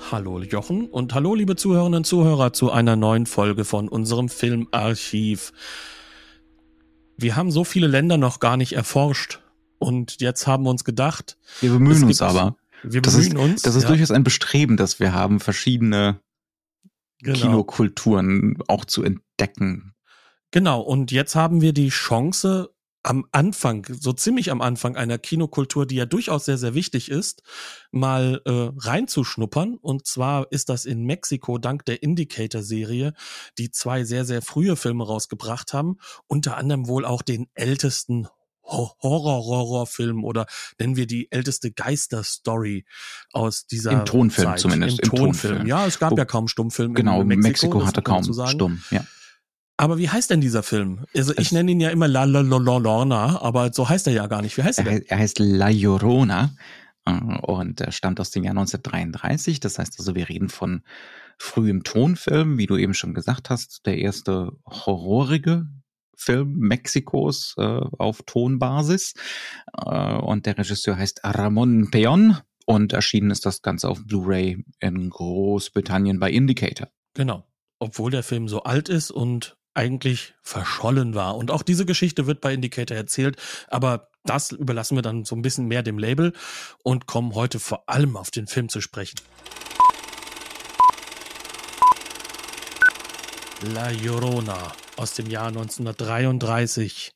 [0.00, 5.52] Hallo Jochen und hallo liebe Zuhörerinnen und Zuhörer zu einer neuen Folge von unserem Filmarchiv.
[7.16, 9.40] Wir haben so viele Länder noch gar nicht erforscht
[9.78, 11.36] und jetzt haben wir uns gedacht.
[11.60, 12.56] Wir bemühen uns aber.
[12.82, 13.62] Wir das bemühen ist, uns.
[13.62, 16.20] Das ist ja, durchaus ein Bestreben, dass wir haben, verschiedene
[17.20, 17.38] genau.
[17.38, 19.94] Kinokulturen auch zu entdecken.
[20.52, 22.70] Genau, und jetzt haben wir die Chance,
[23.04, 27.42] am Anfang, so ziemlich am Anfang einer Kinokultur, die ja durchaus sehr, sehr wichtig ist,
[27.90, 29.76] mal äh, reinzuschnuppern.
[29.76, 33.14] Und zwar ist das in Mexiko dank der Indicator-Serie,
[33.56, 35.96] die zwei sehr, sehr frühe Filme rausgebracht haben.
[36.26, 38.26] Unter anderem wohl auch den ältesten
[38.64, 40.46] Horror-Horror-Film oder
[40.78, 42.84] nennen wir die älteste Geister-Story
[43.32, 44.60] aus dieser Im Tonfilm Zeit.
[44.60, 45.00] zumindest.
[45.00, 45.52] Im, Im Tonfilm.
[45.52, 45.66] Tonfilm.
[45.66, 48.82] Ja, es gab Wo- ja kaum Stummfilm Genau, in Mexiko, Mexiko, hatte kaum stumm.
[48.90, 49.04] Ja.
[49.80, 51.04] Aber wie heißt denn dieser Film?
[51.16, 54.26] Also ich nenne ihn ja immer La La La Lorna, aber so heißt er ja
[54.26, 54.56] gar nicht.
[54.56, 55.04] Wie heißt er Er, denn?
[55.06, 56.50] er heißt La Llorona
[57.06, 59.60] äh, und er stammt aus dem Jahr 1933.
[59.60, 60.82] Das heißt also, wir reden von
[61.38, 65.66] frühem Tonfilm, wie du eben schon gesagt hast, der erste horrorige
[66.16, 69.14] Film Mexikos äh, auf Tonbasis.
[69.80, 75.08] Äh, und der Regisseur heißt Ramon Peon und erschienen ist das Ganze auf Blu-ray in
[75.08, 76.88] Großbritannien bei Indicator.
[77.14, 77.44] Genau.
[77.78, 81.36] Obwohl der Film so alt ist und eigentlich verschollen war.
[81.36, 83.36] Und auch diese Geschichte wird bei Indicator erzählt,
[83.68, 86.32] aber das überlassen wir dann so ein bisschen mehr dem Label
[86.82, 89.20] und kommen heute vor allem auf den Film zu sprechen.
[93.74, 97.14] La Llorona aus dem Jahr 1933.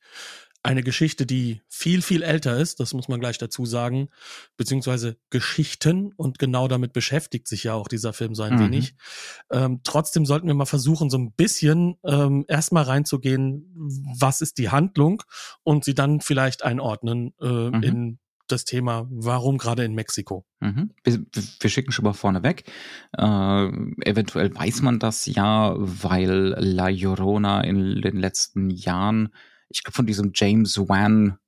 [0.64, 4.08] Eine Geschichte, die viel, viel älter ist, das muss man gleich dazu sagen,
[4.56, 8.60] beziehungsweise Geschichten und genau damit beschäftigt sich ja auch dieser Film so ein Mhm.
[8.60, 8.94] wenig.
[9.50, 13.72] Ähm, trotzdem sollten wir mal versuchen, so ein bisschen ähm, erstmal reinzugehen,
[14.18, 15.22] was ist die Handlung
[15.64, 17.82] und sie dann vielleicht einordnen äh, Mhm.
[17.82, 18.18] in
[18.48, 20.44] das Thema, warum gerade in Mexiko.
[20.60, 20.90] Mhm.
[21.04, 21.24] Wir,
[21.60, 22.70] wir schicken schon mal vorne weg.
[23.16, 23.66] Äh,
[24.04, 29.30] eventuell weiß man das ja, weil La Llorona in den letzten Jahren,
[29.72, 31.38] ich glaube von diesem James Wan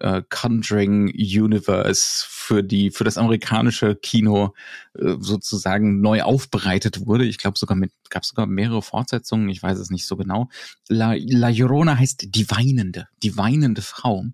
[0.00, 4.54] äh, Conjuring Universe für die für das amerikanische Kino
[4.94, 7.24] äh, sozusagen neu aufbereitet wurde.
[7.24, 9.48] Ich glaube sogar mit gab sogar mehrere Fortsetzungen.
[9.48, 10.48] Ich weiß es nicht so genau.
[10.88, 14.24] La, La Llorona heißt die weinende, die weinende Frau.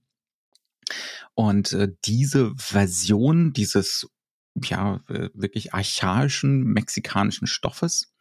[1.35, 4.09] Und äh, diese Version dieses
[4.63, 8.13] ja äh, wirklich archaischen mexikanischen Stoffes,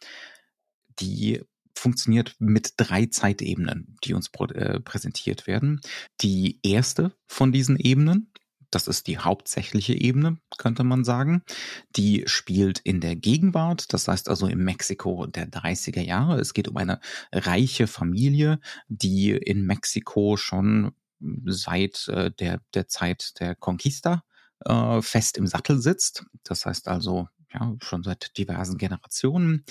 [0.99, 1.43] die
[1.75, 5.81] funktioniert mit drei Zeitebenen, die uns äh, präsentiert werden.
[6.21, 8.31] Die erste von diesen Ebenen,
[8.71, 11.43] das ist die hauptsächliche Ebene, könnte man sagen.
[11.95, 16.39] Die spielt in der Gegenwart, das heißt also im Mexiko der 30er Jahre.
[16.39, 16.99] Es geht um eine
[17.31, 20.93] reiche Familie, die in Mexiko schon
[21.45, 24.23] seit äh, der, der Zeit der Conquista
[24.65, 26.25] äh, fest im Sattel sitzt.
[26.43, 29.63] Das heißt also, ja, schon seit diversen Generationen.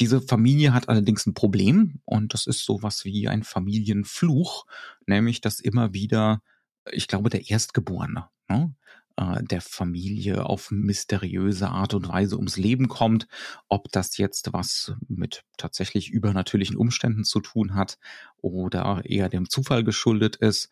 [0.00, 4.66] Diese Familie hat allerdings ein Problem und das ist sowas wie ein Familienfluch,
[5.06, 6.42] nämlich dass immer wieder,
[6.90, 8.74] ich glaube, der Erstgeborene ne,
[9.16, 13.26] äh, der Familie auf mysteriöse Art und Weise ums Leben kommt.
[13.68, 17.98] Ob das jetzt was mit tatsächlich übernatürlichen Umständen zu tun hat
[18.38, 20.70] oder eher dem Zufall geschuldet ist,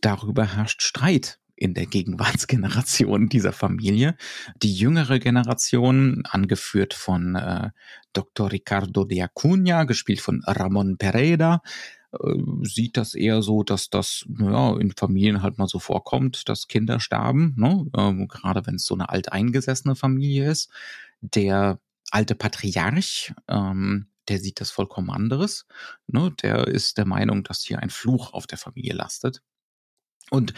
[0.00, 4.16] darüber herrscht Streit in der Gegenwartsgeneration dieser Familie.
[4.62, 7.70] Die jüngere Generation, angeführt von äh,
[8.14, 8.50] Dr.
[8.50, 11.60] Ricardo de Acuña, gespielt von Ramon Pereira,
[12.12, 16.66] äh, sieht das eher so, dass das ja, in Familien halt mal so vorkommt, dass
[16.66, 17.86] Kinder sterben, ne?
[17.96, 20.70] ähm, gerade wenn es so eine alteingesessene Familie ist.
[21.20, 21.78] Der
[22.10, 25.66] alte Patriarch, ähm, der sieht das vollkommen anderes.
[26.06, 26.32] Ne?
[26.42, 29.42] Der ist der Meinung, dass hier ein Fluch auf der Familie lastet.
[30.30, 30.54] Und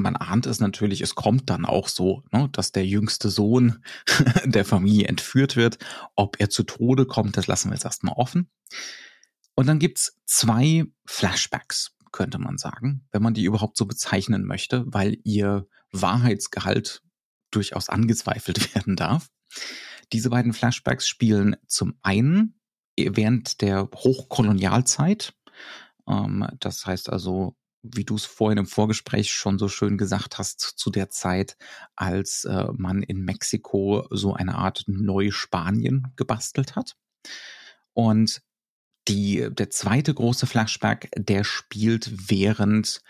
[0.00, 3.84] man ahnt es natürlich, es kommt dann auch so, ne, dass der jüngste Sohn
[4.44, 5.78] der Familie entführt wird.
[6.14, 8.50] Ob er zu Tode kommt, das lassen wir jetzt erstmal offen.
[9.54, 14.84] Und dann gibt's zwei Flashbacks, könnte man sagen, wenn man die überhaupt so bezeichnen möchte,
[14.86, 17.02] weil ihr Wahrheitsgehalt
[17.50, 19.28] durchaus angezweifelt werden darf.
[20.12, 22.54] Diese beiden Flashbacks spielen zum einen
[22.96, 25.34] während der Hochkolonialzeit,
[26.08, 30.60] ähm, das heißt also wie du es vorhin im Vorgespräch schon so schön gesagt hast,
[30.60, 31.56] zu der Zeit,
[31.96, 36.96] als äh, man in Mexiko so eine Art Neuspanien gebastelt hat.
[37.92, 38.42] Und
[39.08, 43.00] die, der zweite große Flashback, der spielt während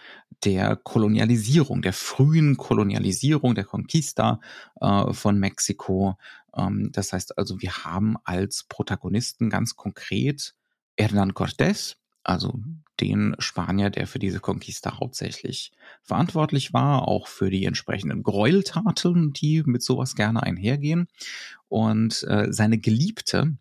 [0.45, 4.41] der Kolonialisierung, der frühen Kolonialisierung, der Conquista
[4.81, 6.17] äh, von Mexiko.
[6.57, 10.55] Ähm, das heißt also, wir haben als Protagonisten ganz konkret
[10.97, 12.61] Hernán Cortés, also
[13.01, 15.73] den Spanier, der für diese Conquista hauptsächlich
[16.03, 21.09] verantwortlich war, auch für die entsprechenden Gräueltaten, die mit sowas gerne einhergehen.
[21.69, 23.57] Und äh, seine Geliebte,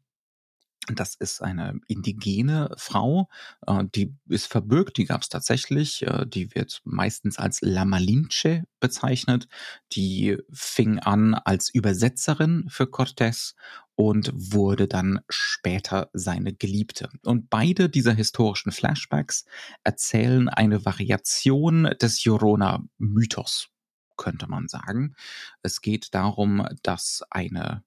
[0.88, 3.30] das ist eine indigene Frau,
[3.66, 6.02] äh, die ist verbürgt, die gab es tatsächlich.
[6.04, 9.48] Äh, die wird meistens als La Malinche bezeichnet.
[9.92, 13.54] Die fing an als Übersetzerin für Cortés
[13.98, 17.10] und wurde dann später seine Geliebte.
[17.24, 19.44] Und beide dieser historischen Flashbacks
[19.84, 23.70] erzählen eine Variation des Llorona-Mythos,
[24.16, 25.16] könnte man sagen.
[25.64, 27.84] Es geht darum, dass eine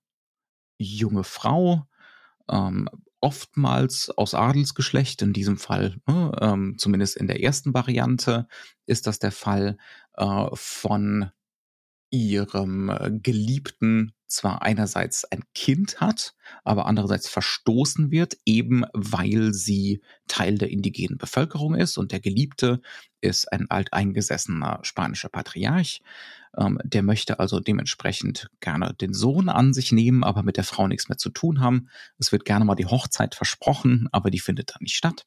[0.78, 1.86] junge Frau
[2.50, 2.88] ähm,
[3.20, 8.48] oftmals aus Adelsgeschlecht, in diesem Fall, ähm, zumindest in der ersten Variante,
[8.86, 9.76] ist das der Fall
[10.16, 11.30] äh, von
[12.10, 20.02] ihrem äh, Geliebten zwar einerseits ein Kind hat, aber andererseits verstoßen wird, eben weil sie
[20.28, 22.80] Teil der indigenen Bevölkerung ist und der Geliebte
[23.20, 26.00] ist ein alteingesessener spanischer Patriarch.
[26.56, 30.86] Ähm, der möchte also dementsprechend gerne den Sohn an sich nehmen, aber mit der Frau
[30.86, 31.88] nichts mehr zu tun haben.
[32.18, 35.26] Es wird gerne mal die Hochzeit versprochen, aber die findet dann nicht statt.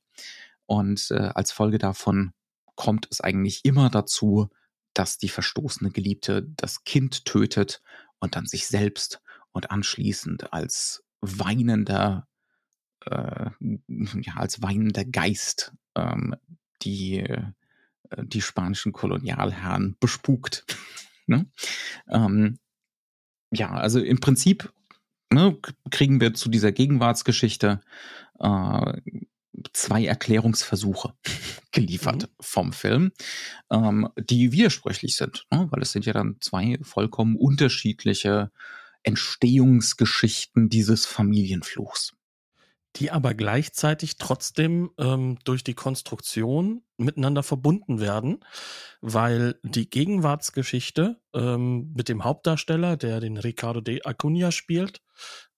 [0.65, 2.31] Und äh, als Folge davon
[2.75, 4.50] kommt es eigentlich immer dazu,
[4.94, 7.81] dass die verstoßene Geliebte das Kind tötet
[8.19, 12.28] und dann sich selbst und anschließend als weinender,
[13.06, 16.36] äh, ja, als weinender Geist ähm,
[16.81, 17.44] die, äh,
[18.24, 20.66] die spanischen Kolonialherren bespukt.
[21.28, 21.46] ne?
[22.10, 22.60] ähm,
[23.51, 24.74] ja, also im Prinzip
[25.31, 25.57] ne,
[25.92, 27.81] kriegen wir zu dieser Gegenwartsgeschichte
[28.39, 29.01] äh,
[29.73, 31.13] zwei Erklärungsversuche
[31.71, 32.27] geliefert mhm.
[32.39, 33.11] vom Film,
[33.71, 35.67] ähm, die widersprüchlich sind, ne?
[35.71, 38.51] weil es sind ja dann zwei vollkommen unterschiedliche
[39.03, 42.13] Entstehungsgeschichten dieses Familienfluchs.
[42.97, 48.45] Die aber gleichzeitig trotzdem ähm, durch die Konstruktion miteinander verbunden werden,
[49.01, 55.01] weil die Gegenwartsgeschichte ähm, mit dem Hauptdarsteller, der den Ricardo de Acuna spielt,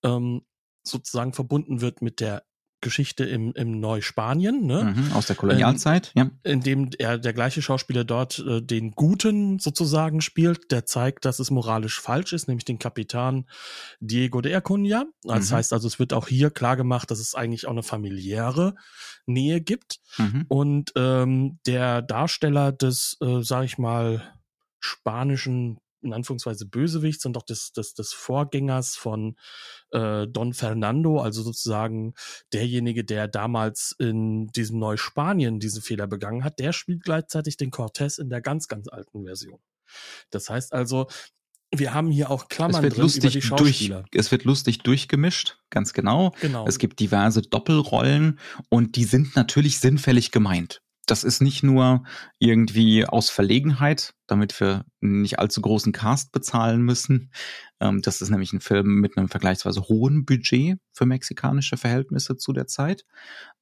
[0.01, 0.45] ähm,
[0.83, 2.45] sozusagen verbunden wird mit der
[2.85, 4.95] Geschichte im, im Neuspanien, ne?
[4.95, 6.51] Mhm, aus der Kolonialzeit, in, ja.
[6.51, 11.39] In dem er der gleiche Schauspieler dort äh, den Guten sozusagen spielt, der zeigt, dass
[11.39, 13.45] es moralisch falsch ist, nämlich den Kapitan
[13.99, 15.05] Diego de Acuña.
[15.23, 15.55] Das mhm.
[15.55, 18.75] heißt also, es wird auch hier klar gemacht, dass es eigentlich auch eine familiäre
[19.25, 19.99] Nähe gibt.
[20.17, 20.45] Mhm.
[20.47, 24.21] Und ähm, der Darsteller des, äh, sag ich mal,
[24.79, 29.35] spanischen in Anführungsweise Bösewichts und auch des, des, des Vorgängers von
[29.91, 32.13] äh, Don Fernando, also sozusagen
[32.53, 38.17] derjenige, der damals in diesem Neuspanien diesen Fehler begangen hat, der spielt gleichzeitig den Cortez
[38.17, 39.59] in der ganz, ganz alten Version.
[40.29, 41.07] Das heißt also,
[41.71, 44.05] wir haben hier auch Klammern es wird drin lustig über die Schauspieler.
[44.11, 46.31] Durch, es wird lustig durchgemischt, ganz genau.
[46.39, 46.65] genau.
[46.67, 52.03] Es gibt diverse Doppelrollen und die sind natürlich sinnfällig gemeint das ist nicht nur
[52.39, 57.31] irgendwie aus Verlegenheit, damit wir nicht allzu großen Cast bezahlen müssen.
[57.79, 62.53] Ähm, das ist nämlich ein Film mit einem vergleichsweise hohen Budget für mexikanische Verhältnisse zu
[62.53, 63.05] der Zeit,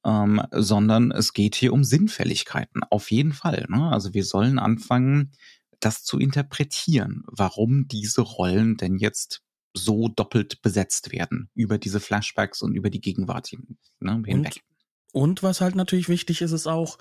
[0.04, 2.82] ähm, sondern es geht hier um Sinnfälligkeiten.
[2.90, 3.66] Auf jeden Fall.
[3.68, 3.90] Ne?
[3.90, 5.32] Also wir sollen anfangen,
[5.80, 9.42] das zu interpretieren, warum diese Rollen denn jetzt
[9.76, 13.50] so doppelt besetzt werden über diese Flashbacks und über die Gegenwart
[13.98, 14.56] ne, hinweg.
[14.56, 14.73] Und
[15.14, 16.98] und was halt natürlich wichtig ist, ist auch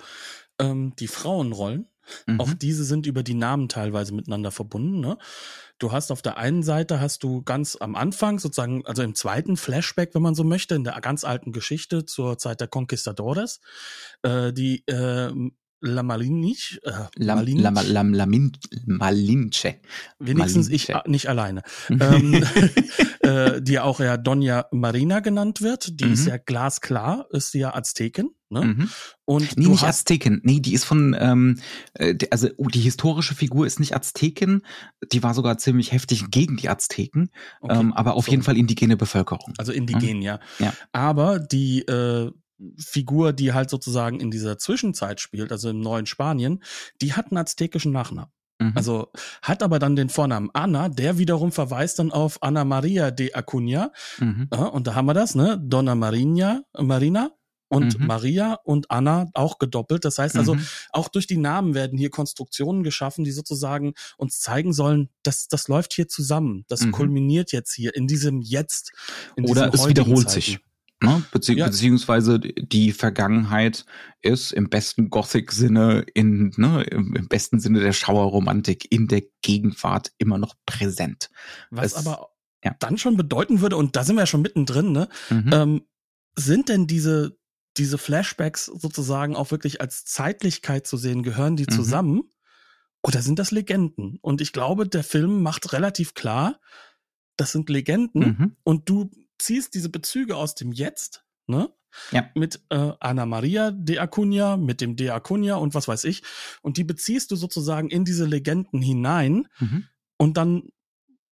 [0.59, 1.89] ähm, die Frauenrollen.
[2.27, 2.39] Mhm.
[2.39, 4.99] Auch diese sind über die Namen teilweise miteinander verbunden.
[4.99, 5.17] Ne?
[5.79, 9.57] Du hast auf der einen Seite hast du ganz am Anfang sozusagen, also im zweiten
[9.57, 13.61] Flashback, wenn man so möchte, in der ganz alten Geschichte zur Zeit der Conquistadores,
[14.21, 15.31] äh, die äh,
[15.83, 18.25] La Malinich, äh, La, La, La, La,
[18.85, 19.81] Malinche.
[20.19, 20.93] Wenigstens Malinche.
[21.03, 21.61] ich nicht alleine.
[21.89, 22.43] ähm,
[23.19, 25.99] äh, die auch ja Doña Marina genannt wird.
[25.99, 26.13] Die mhm.
[26.13, 28.29] ist ja glasklar, ist ja Azteken.
[28.49, 28.61] Ne?
[28.61, 28.89] Mhm.
[29.25, 30.39] Und nee, nicht Azteken.
[30.43, 31.59] Nee, die ist von, ähm,
[31.95, 34.61] äh, also oh, die historische Figur ist nicht Azteken.
[35.11, 37.29] Die war sogar ziemlich heftig gegen die Azteken.
[37.61, 37.79] Okay.
[37.79, 38.31] Ähm, aber auf so.
[38.31, 39.53] jeden Fall indigene Bevölkerung.
[39.57, 40.21] Also indigen, mhm.
[40.21, 40.39] ja.
[40.59, 40.73] ja.
[40.91, 42.31] Aber die äh,
[42.77, 46.63] Figur, die halt sozusagen in dieser Zwischenzeit spielt, also im neuen Spanien,
[47.01, 48.31] die hat einen aztekischen Nachnamen.
[48.59, 48.73] Mhm.
[48.75, 49.07] Also
[49.41, 53.89] hat aber dann den Vornamen Anna, der wiederum verweist dann auf Anna Maria de Acuña.
[54.19, 54.47] Mhm.
[54.53, 55.59] Ja, und da haben wir das, ne?
[55.61, 57.31] Donna Marina, Marina
[57.69, 58.05] und Mhm.
[58.05, 60.05] Maria und Anna auch gedoppelt.
[60.05, 60.61] Das heißt also, Mhm.
[60.91, 65.67] auch durch die Namen werden hier Konstruktionen geschaffen, die sozusagen uns zeigen sollen, dass das
[65.67, 66.65] läuft hier zusammen.
[66.67, 66.91] Das Mhm.
[66.91, 68.91] kulminiert jetzt hier in diesem Jetzt.
[69.35, 70.41] In Oder es wiederholt Zeiten.
[70.41, 70.59] sich.
[71.03, 71.23] Ne?
[71.31, 71.65] Bezieh Ja.
[71.67, 73.85] Beziehungsweise die Vergangenheit
[74.21, 80.37] ist im besten Gothic-Sinne, in, ne, im, besten Sinne der Schauerromantik in der Gegenwart immer
[80.37, 81.29] noch präsent.
[81.71, 82.29] Was Es- aber
[82.63, 82.75] ja.
[82.79, 85.09] dann schon bedeuten würde, und da sind wir ja schon mittendrin, ne?
[85.29, 85.49] Mhm.
[85.53, 85.81] Ähm,
[86.35, 87.37] sind denn diese,
[87.77, 91.21] diese Flashbacks sozusagen auch wirklich als Zeitlichkeit zu sehen?
[91.23, 91.71] Gehören die Mhm.
[91.75, 92.23] zusammen?
[93.05, 94.17] Oder sind das Legenden?
[94.21, 96.59] Und ich glaube, der Film macht relativ klar,
[97.35, 98.55] das sind Legenden Mhm.
[98.63, 99.11] und du
[99.43, 101.69] ziehst diese Bezüge aus dem Jetzt, ne?
[102.11, 102.27] Ja.
[102.33, 106.23] Mit äh, Anna Maria de Acuna, mit dem de Acuna und was weiß ich.
[106.63, 109.85] Und die beziehst du sozusagen in diese Legenden hinein Mhm.
[110.17, 110.69] und dann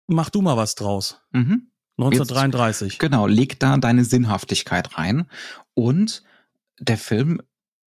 [0.08, 1.22] mach du mal was draus.
[1.32, 1.72] Mhm.
[1.98, 2.98] 1933.
[3.00, 5.30] Genau, leg da deine Sinnhaftigkeit rein.
[5.74, 6.24] Und
[6.80, 7.42] der Film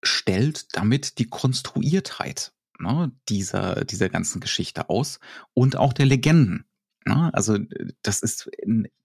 [0.03, 5.21] stellt damit die Konstruiertheit ne, dieser, dieser ganzen Geschichte aus
[5.55, 6.65] und auch der Legenden.
[7.07, 7.31] Ne?
[7.33, 7.59] Also
[8.03, 8.51] das ist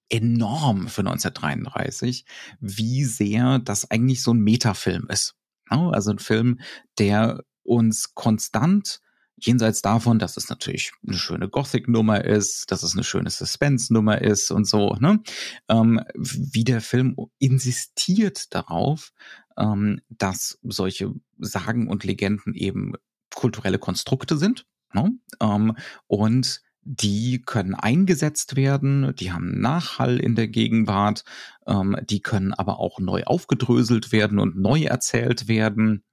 [0.09, 2.25] enorm für 1933,
[2.59, 5.35] wie sehr das eigentlich so ein Metafilm ist.
[5.69, 5.91] Ne?
[5.93, 6.59] Also ein Film,
[6.97, 9.01] der uns konstant
[9.41, 14.51] jenseits davon, dass es natürlich eine schöne Gothic-Nummer ist, dass es eine schöne Suspense-Nummer ist
[14.51, 15.21] und so, ne?
[15.69, 19.13] ähm, wie der Film insistiert darauf,
[19.57, 22.93] ähm, dass solche Sagen und Legenden eben
[23.33, 24.65] kulturelle Konstrukte sind.
[24.93, 25.11] Ne?
[25.39, 25.75] Ähm,
[26.07, 31.23] und die können eingesetzt werden, die haben Nachhall in der Gegenwart,
[31.67, 36.03] ähm, die können aber auch neu aufgedröselt werden und neu erzählt werden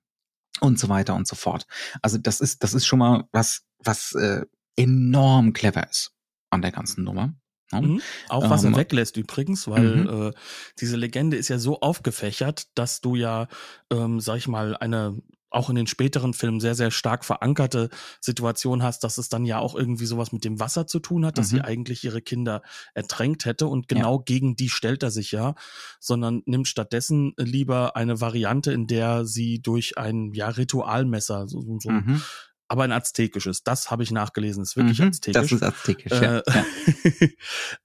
[0.61, 1.67] und so weiter und so fort.
[2.03, 4.45] Also das ist, das ist schon mal was, was äh,
[4.77, 6.13] enorm clever ist
[6.51, 7.35] an der ganzen Nummer.
[7.73, 7.81] Ne?
[7.81, 8.03] Mhm.
[8.29, 10.31] Auch was Ähm, er weglässt übrigens, weil Mhm.
[10.31, 10.33] äh,
[10.81, 13.49] diese Legende ist ja so aufgefächert, dass du ja,
[13.91, 15.17] ähm, sag ich mal, eine
[15.49, 17.89] auch in den späteren Filmen sehr, sehr stark verankerte
[18.21, 21.39] Situation hast, dass es dann ja auch irgendwie sowas mit dem Wasser zu tun hat,
[21.39, 21.51] dass Mhm.
[21.51, 22.63] sie eigentlich ihre Kinder
[22.95, 25.55] ertränkt hätte und genau gegen die stellt er sich ja,
[26.01, 31.79] sondern nimmt stattdessen lieber eine Variante, in der sie durch ein ja Ritualmesser, so, so,
[31.79, 32.27] so Mhm.
[32.69, 35.09] Aber ein aztekisches, das habe ich nachgelesen, ist wirklich Mhm.
[35.09, 36.65] aztekisch Das ist aztekisch, äh, ja.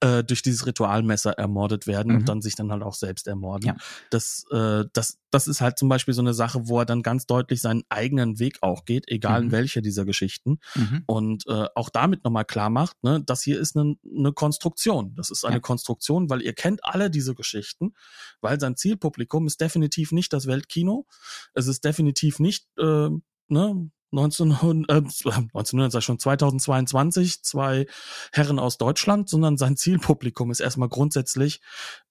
[0.00, 2.18] äh, durch dieses Ritualmesser ermordet werden Mhm.
[2.20, 3.66] und dann sich dann halt auch selbst ermorden.
[3.68, 3.76] Ja.
[4.10, 7.26] Das, äh, das, das ist halt zum Beispiel so eine Sache, wo er dann ganz
[7.26, 9.52] deutlich seinen eigenen Weg auch geht, egal in Mhm.
[9.52, 10.58] welche dieser Geschichten.
[10.74, 11.02] Mhm.
[11.06, 15.14] Und äh, auch damit nochmal klar macht, ne, das hier ist eine, eine Konstruktion.
[15.14, 15.60] Das ist eine Ja.
[15.60, 17.94] Konstruktion, weil ihr kennt alle diese Geschichten,
[18.40, 21.06] weil sein Zielpublikum ist definitiv nicht das Weltkino.
[21.54, 23.08] Es ist definitiv nicht, äh,
[23.48, 27.86] ne, 1900, äh, 1900 sag ich schon 2022, zwei
[28.32, 31.60] Herren aus Deutschland, sondern sein Zielpublikum ist erstmal grundsätzlich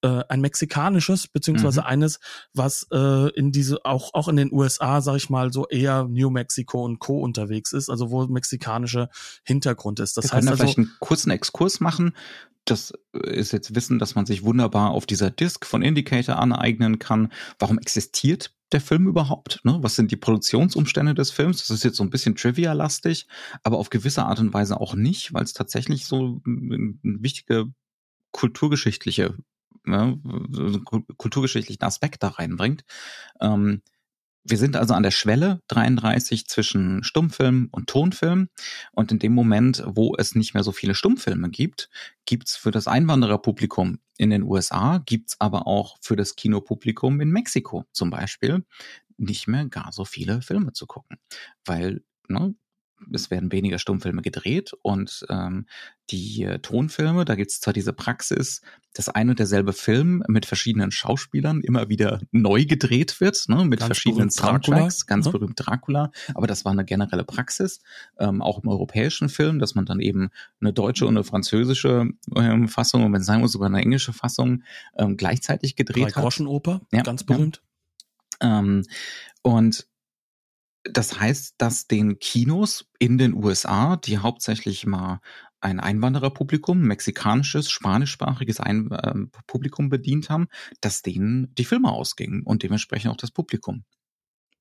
[0.01, 1.87] äh, ein mexikanisches, beziehungsweise Mhm.
[1.87, 2.19] eines,
[2.53, 6.29] was äh, in diese, auch, auch in den USA, sag ich mal, so eher New
[6.29, 7.19] Mexico und Co.
[7.19, 9.09] unterwegs ist, also wo mexikanische
[9.43, 10.17] Hintergrund ist.
[10.17, 12.15] Das Wir heißt können also, vielleicht einen kurzen Exkurs machen.
[12.65, 17.31] Das ist jetzt Wissen, dass man sich wunderbar auf dieser Disk von Indicator aneignen kann.
[17.57, 19.61] Warum existiert der Film überhaupt?
[19.63, 19.77] Ne?
[19.81, 21.59] Was sind die Produktionsumstände des Films?
[21.59, 23.27] Das ist jetzt so ein bisschen trivia-lastig,
[23.63, 27.71] aber auf gewisse Art und Weise auch nicht, weil es tatsächlich so ein, ein wichtige
[28.31, 29.35] kulturgeschichtliche,
[29.83, 30.17] ne,
[31.17, 32.83] kulturgeschichtlichen Aspekt da reinbringt.
[33.41, 33.81] Ähm,
[34.43, 38.49] wir sind also an der Schwelle 33 zwischen Stummfilm und Tonfilm.
[38.91, 41.89] Und in dem Moment, wo es nicht mehr so viele Stummfilme gibt,
[42.25, 47.85] gibt's für das Einwandererpublikum in den USA, gibt's aber auch für das Kinopublikum in Mexiko
[47.91, 48.65] zum Beispiel
[49.17, 51.17] nicht mehr gar so viele Filme zu gucken.
[51.65, 52.55] Weil ne,
[53.13, 55.65] es werden weniger Stummfilme gedreht und ähm,
[56.09, 58.61] die äh, Tonfilme, da gibt's zwar diese Praxis,
[58.93, 63.79] dass ein und derselbe Film mit verschiedenen Schauspielern immer wieder neu gedreht wird, ne, mit
[63.79, 65.31] Ganz verschiedenen Soundtracks, ganz ne?
[65.31, 67.79] berühmt Dracula, aber das war eine generelle Praxis,
[68.19, 70.29] ähm, auch im europäischen Film, dass man dann eben
[70.59, 74.13] eine deutsche und eine französische ähm, Fassung und wenn es sein muss sogar eine englische
[74.13, 74.63] Fassung
[74.97, 76.15] ähm, gleichzeitig gedreht hat.
[76.15, 77.27] Drei-Groschen-Oper, Ja, ganz ja.
[77.27, 77.61] berühmt.
[78.41, 78.83] Ähm,
[79.43, 79.87] und
[80.83, 85.19] das heißt, dass den Kinos in den USA, die hauptsächlich mal
[85.59, 90.47] ein Einwandererpublikum, mexikanisches, spanischsprachiges ein ähm, Publikum bedient haben,
[90.81, 93.83] dass denen die Filme ausgingen und dementsprechend auch das Publikum.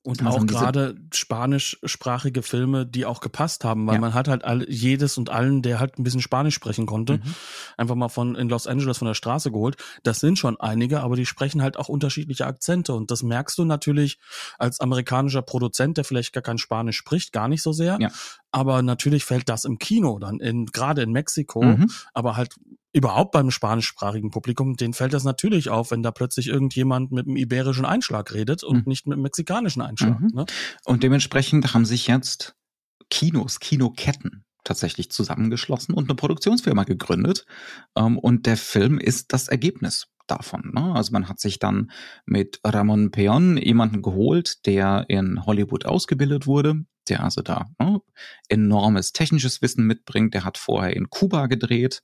[0.02, 4.00] Und Also auch gerade spanischsprachige Filme, die auch gepasst haben, weil Ja.
[4.00, 7.34] man hat halt all, jedes und allen, der halt ein bisschen Spanisch sprechen konnte, Mhm.
[7.76, 9.76] einfach mal von in Los Angeles von der Straße geholt.
[10.02, 13.64] Das sind schon einige, aber die sprechen halt auch unterschiedliche Akzente und das merkst du
[13.66, 14.18] natürlich
[14.58, 17.98] als amerikanischer Produzent, der vielleicht gar kein Spanisch spricht, gar nicht so sehr.
[18.00, 18.08] Ja.
[18.52, 21.90] Aber natürlich fällt das im Kino dann in gerade in Mexiko, Mhm.
[22.14, 22.54] aber halt
[22.92, 27.36] überhaupt beim spanischsprachigen Publikum, denen fällt das natürlich auf, wenn da plötzlich irgendjemand mit einem
[27.36, 28.90] iberischen Einschlag redet und mhm.
[28.90, 30.20] nicht mit einem mexikanischen Einschlag.
[30.20, 30.30] Mhm.
[30.34, 30.46] Ne?
[30.84, 32.56] Und dementsprechend haben sich jetzt
[33.08, 37.46] Kinos, Kinoketten tatsächlich zusammengeschlossen und eine Produktionsfirma gegründet.
[37.96, 40.72] Ähm, und der Film ist das Ergebnis davon.
[40.74, 40.94] Ne?
[40.94, 41.90] Also man hat sich dann
[42.24, 48.00] mit Ramon Peon jemanden geholt, der in Hollywood ausgebildet wurde, der also da ne,
[48.48, 50.34] enormes technisches Wissen mitbringt.
[50.34, 52.02] Der hat vorher in Kuba gedreht,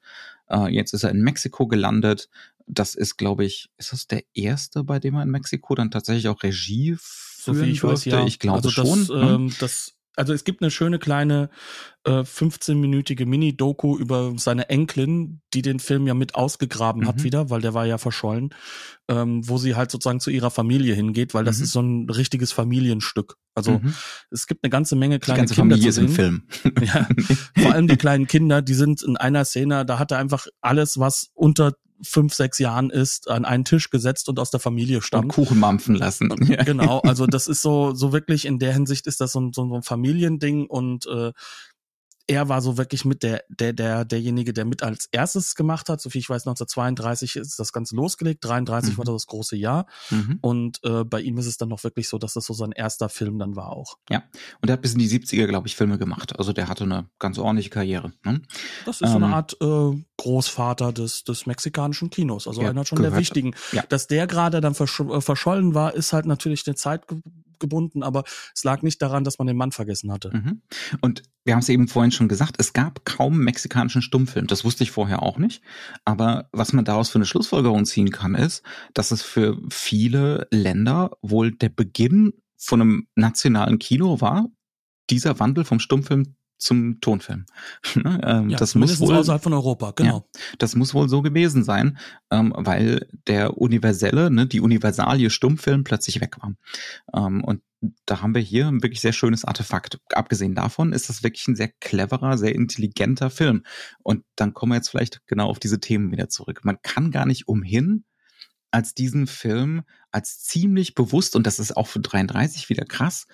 [0.50, 2.28] äh, jetzt ist er in Mexiko gelandet.
[2.66, 6.28] Das ist, glaube ich, ist das der erste, bei dem er in Mexiko dann tatsächlich
[6.28, 8.10] auch Regie führen so ich durfte?
[8.10, 8.26] Weiß, ja.
[8.26, 9.18] Ich glaube also das, schon.
[9.20, 9.34] Ne?
[9.34, 11.50] Ähm, das also es gibt eine schöne kleine
[12.04, 17.06] äh, 15-minütige Mini-Doku über seine Enkelin, die den Film ja mit ausgegraben mhm.
[17.06, 18.54] hat wieder, weil der war ja verschollen,
[19.08, 21.64] ähm, wo sie halt sozusagen zu ihrer Familie hingeht, weil das mhm.
[21.64, 23.36] ist so ein richtiges Familienstück.
[23.54, 23.94] Also mhm.
[24.30, 26.04] es gibt eine ganze Menge kleine die ganze Kinder Familie zu sehen.
[26.06, 26.86] Ist im Film.
[26.86, 27.08] ja,
[27.62, 30.98] vor allem die kleinen Kinder, die sind in einer Szene, da hat er einfach alles,
[30.98, 35.24] was unter fünf, sechs Jahren ist, an einen Tisch gesetzt und aus der Familie stammt.
[35.24, 36.28] Und Kuchen mampfen lassen.
[36.64, 39.74] genau, also das ist so, so wirklich in der Hinsicht ist das so, so, so
[39.76, 41.32] ein Familiending und äh,
[42.28, 46.00] er war so wirklich mit der, der, der, derjenige, der mit als erstes gemacht hat.
[46.00, 48.98] So viel ich weiß, 1932 ist das Ganze losgelegt, 33 mhm.
[48.98, 49.86] war das, große Jahr.
[50.10, 50.38] Mhm.
[50.40, 53.08] Und äh, bei ihm ist es dann noch wirklich so, dass das so sein erster
[53.08, 53.98] Film dann war auch.
[54.10, 54.24] Ja,
[54.60, 56.38] und er hat bis in die 70er, glaube ich, Filme gemacht.
[56.38, 58.12] Also der hatte eine ganz ordentliche Karriere.
[58.24, 58.42] Ne?
[58.84, 62.48] Das ist ähm, so eine ähm, Art äh, Großvater des, des mexikanischen Kinos.
[62.48, 63.54] Also ja, einer schon gehört, der wichtigen.
[63.72, 63.84] Ja.
[63.88, 67.06] Dass der gerade dann versch äh, verschollen war, ist halt natürlich eine Zeit
[67.60, 70.30] gebunden, aber es lag nicht daran, dass man den Mann vergessen hatte.
[70.32, 70.62] Mhm.
[71.00, 74.46] Und wir haben es eben vorhin schon gesagt, es gab kaum mexikanischen Stummfilm.
[74.46, 75.62] Das wusste ich vorher auch nicht.
[76.04, 78.62] Aber was man daraus für eine Schlussfolgerung ziehen kann, ist,
[78.94, 84.48] dass es für viele Länder wohl der Beginn von einem nationalen Kino war,
[85.10, 87.46] dieser Wandel vom Stummfilm zum Tonfilm.
[87.96, 90.28] Ne, ähm, ja, das muss wohl außerhalb von Europa, genau.
[90.34, 91.96] Ja, das muss wohl so gewesen sein,
[92.30, 96.54] ähm, weil der universelle, ne, die universalie Stummfilm plötzlich weg war.
[97.14, 97.62] Ähm, und
[98.04, 99.98] da haben wir hier ein wirklich sehr schönes Artefakt.
[100.12, 103.64] Abgesehen davon ist das wirklich ein sehr cleverer, sehr intelligenter Film.
[104.02, 106.64] Und dann kommen wir jetzt vielleicht genau auf diese Themen wieder zurück.
[106.64, 108.04] Man kann gar nicht umhin,
[108.70, 113.26] als diesen Film als ziemlich bewusst, und das ist auch für 33 wieder krass,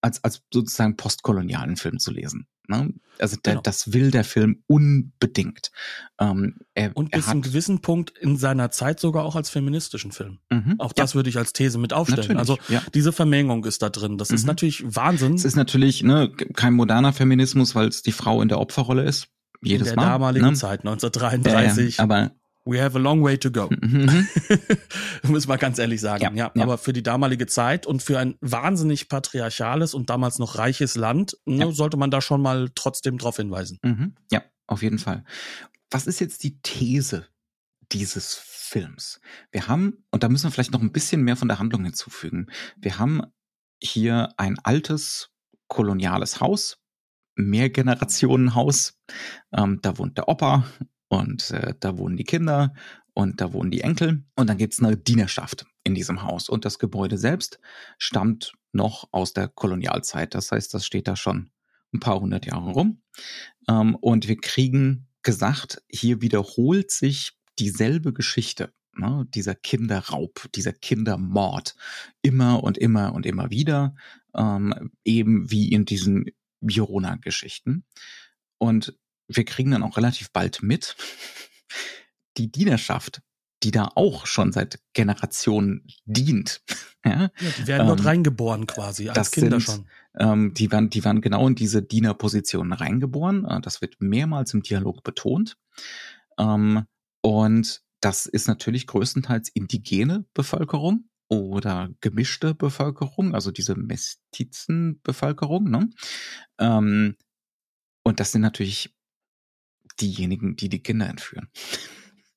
[0.00, 2.46] als, als sozusagen postkolonialen Film zu lesen.
[2.70, 2.94] Ne?
[3.18, 3.62] Also der, genau.
[3.62, 5.70] das will der Film unbedingt.
[6.18, 10.12] Ähm, er, und bis zu einem gewissen Punkt in seiner Zeit sogar auch als feministischen
[10.12, 10.38] Film.
[10.50, 11.14] Mhm, auch das ja.
[11.16, 12.36] würde ich als These mit aufstellen.
[12.36, 12.82] Natürlich, also ja.
[12.94, 14.16] diese Vermengung ist da drin.
[14.16, 14.36] Das mhm.
[14.36, 15.34] ist natürlich Wahnsinn.
[15.34, 19.28] Es ist natürlich ne, kein moderner Feminismus, weil es die Frau in der Opferrolle ist.
[19.62, 20.54] Jedes in der Mal, damaligen ne?
[20.54, 21.98] Zeit, 1933.
[21.98, 22.30] Ja, aber
[22.64, 23.68] We have a long way to go.
[23.80, 24.28] Mhm.
[25.28, 26.22] Muss man ganz ehrlich sagen.
[26.22, 30.38] Ja, ja, ja, aber für die damalige Zeit und für ein wahnsinnig patriarchales und damals
[30.38, 31.72] noch reiches Land ne, ja.
[31.72, 33.78] sollte man da schon mal trotzdem drauf hinweisen.
[33.82, 34.14] Mhm.
[34.30, 35.24] Ja, auf jeden Fall.
[35.90, 37.26] Was ist jetzt die These
[37.90, 39.20] dieses Films?
[39.50, 42.46] Wir haben, und da müssen wir vielleicht noch ein bisschen mehr von der Handlung hinzufügen.
[42.76, 43.22] Wir haben
[43.82, 45.30] hier ein altes
[45.68, 46.78] koloniales Haus,
[47.34, 48.98] Mehrgenerationenhaus.
[49.52, 50.66] Ähm, da wohnt der Opa
[51.10, 52.72] und äh, da wohnen die Kinder
[53.14, 54.22] und da wohnen die Enkel.
[54.36, 56.48] Und dann gibt's eine Dienerschaft in diesem Haus.
[56.48, 57.58] Und das Gebäude selbst
[57.98, 60.34] stammt noch aus der Kolonialzeit.
[60.34, 61.50] Das heißt, das steht da schon
[61.92, 63.02] ein paar hundert Jahre rum.
[63.68, 68.72] Ähm, und wir kriegen gesagt, hier wiederholt sich dieselbe Geschichte.
[68.96, 71.74] Ne, dieser Kinderraub, dieser Kindermord
[72.22, 73.94] immer und immer und immer wieder,
[74.36, 76.26] ähm, eben wie in diesen
[76.60, 77.84] Virona-Geschichten.
[78.58, 78.94] Und
[79.30, 80.96] wir kriegen dann auch relativ bald mit,
[82.36, 83.22] die Dienerschaft,
[83.62, 86.62] die da auch schon seit Generationen dient.
[87.04, 89.86] ja, die werden ähm, dort reingeboren quasi, als Kinder sind, schon.
[90.18, 93.44] Ähm, die, waren, die waren genau in diese Dienerpositionen reingeboren.
[93.44, 95.56] Äh, das wird mehrmals im Dialog betont.
[96.38, 96.86] Ähm,
[97.22, 105.70] und das ist natürlich größtenteils indigene Bevölkerung oder gemischte Bevölkerung, also diese Mestizenbevölkerung.
[105.70, 105.90] Ne?
[106.58, 107.16] Ähm,
[108.02, 108.96] und das sind natürlich
[110.00, 111.48] diejenigen, die die Kinder entführen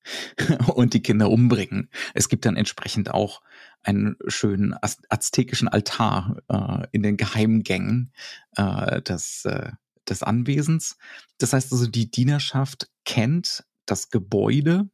[0.73, 1.89] und die Kinder umbringen.
[2.13, 3.41] Es gibt dann entsprechend auch
[3.81, 8.13] einen schönen aztekischen Altar äh, in den Geheimgängen
[8.55, 9.71] äh, des, äh,
[10.07, 10.97] des Anwesens.
[11.37, 14.89] Das heißt also, die Dienerschaft kennt das Gebäude,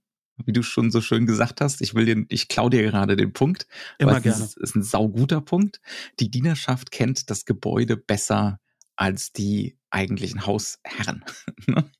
[0.45, 1.81] wie du schon so schön gesagt hast.
[1.81, 3.67] Ich will den, ich klau dir gerade den Punkt.
[3.97, 4.39] Immer gerne.
[4.39, 5.81] Das ist ein sauguter Punkt.
[6.19, 8.59] Die Dienerschaft kennt das Gebäude besser
[8.95, 11.23] als die eigentlichen Hausherren.
[11.67, 11.91] Ne?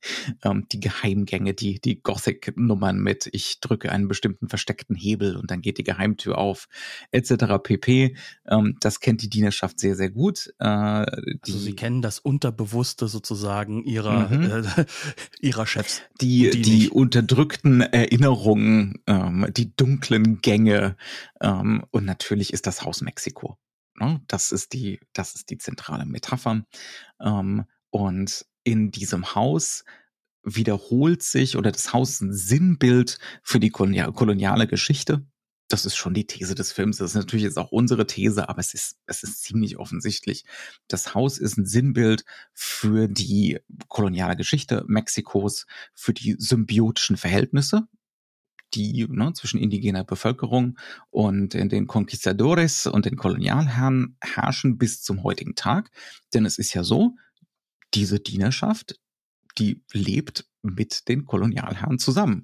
[0.44, 5.62] ähm, die Geheimgänge, die, die Gothic-Nummern mit, ich drücke einen bestimmten versteckten Hebel und dann
[5.62, 6.68] geht die Geheimtür auf,
[7.12, 7.62] etc.
[7.62, 8.16] pp.
[8.48, 10.52] Ähm, das kennt die Dienerschaft sehr, sehr gut.
[10.60, 14.64] Äh, also sie kennen das Unterbewusste sozusagen ihrer, mhm.
[14.64, 14.86] äh,
[15.40, 16.02] ihrer Chefs.
[16.20, 20.96] Die, die, die unterdrückten Erinnerungen, ähm, die dunklen Gänge
[21.42, 23.58] und natürlich ist das Haus Mexiko.
[24.00, 24.22] Ne?
[24.28, 26.64] Das ist die, das ist die zentrale Metapher.
[27.22, 29.84] Ähm, und in diesem Haus
[30.44, 35.26] wiederholt sich oder das Haus ein Sinnbild für die koloniale Geschichte.
[35.68, 36.98] Das ist schon die These des Films.
[36.98, 40.46] Das ist natürlich jetzt auch unsere These, aber es ist, es ist ziemlich offensichtlich.
[40.88, 47.88] Das Haus ist ein Sinnbild für die koloniale Geschichte Mexikos, für die symbiotischen Verhältnisse,
[48.74, 50.80] die ne, zwischen indigener Bevölkerung
[51.12, 55.92] und den Conquistadores und den Kolonialherren herrschen bis zum heutigen Tag.
[56.34, 57.16] Denn es ist ja so,
[57.94, 59.00] diese Dienerschaft,
[59.58, 62.44] die lebt mit den Kolonialherren zusammen.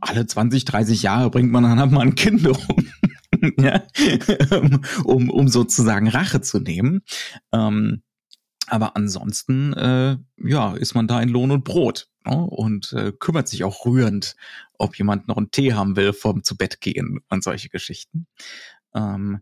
[0.00, 2.92] Alle 20, 30 Jahre bringt man dann mal ein Kind um.
[3.58, 3.82] ja,
[5.04, 7.02] um, um sozusagen Rache zu nehmen.
[7.52, 8.02] Ähm,
[8.68, 12.36] aber ansonsten, äh, ja, ist man da in Lohn und Brot ne?
[12.36, 14.36] und äh, kümmert sich auch rührend,
[14.78, 18.26] ob jemand noch einen Tee haben will vorm zu Bett gehen und solche Geschichten.
[18.94, 19.40] Ähm,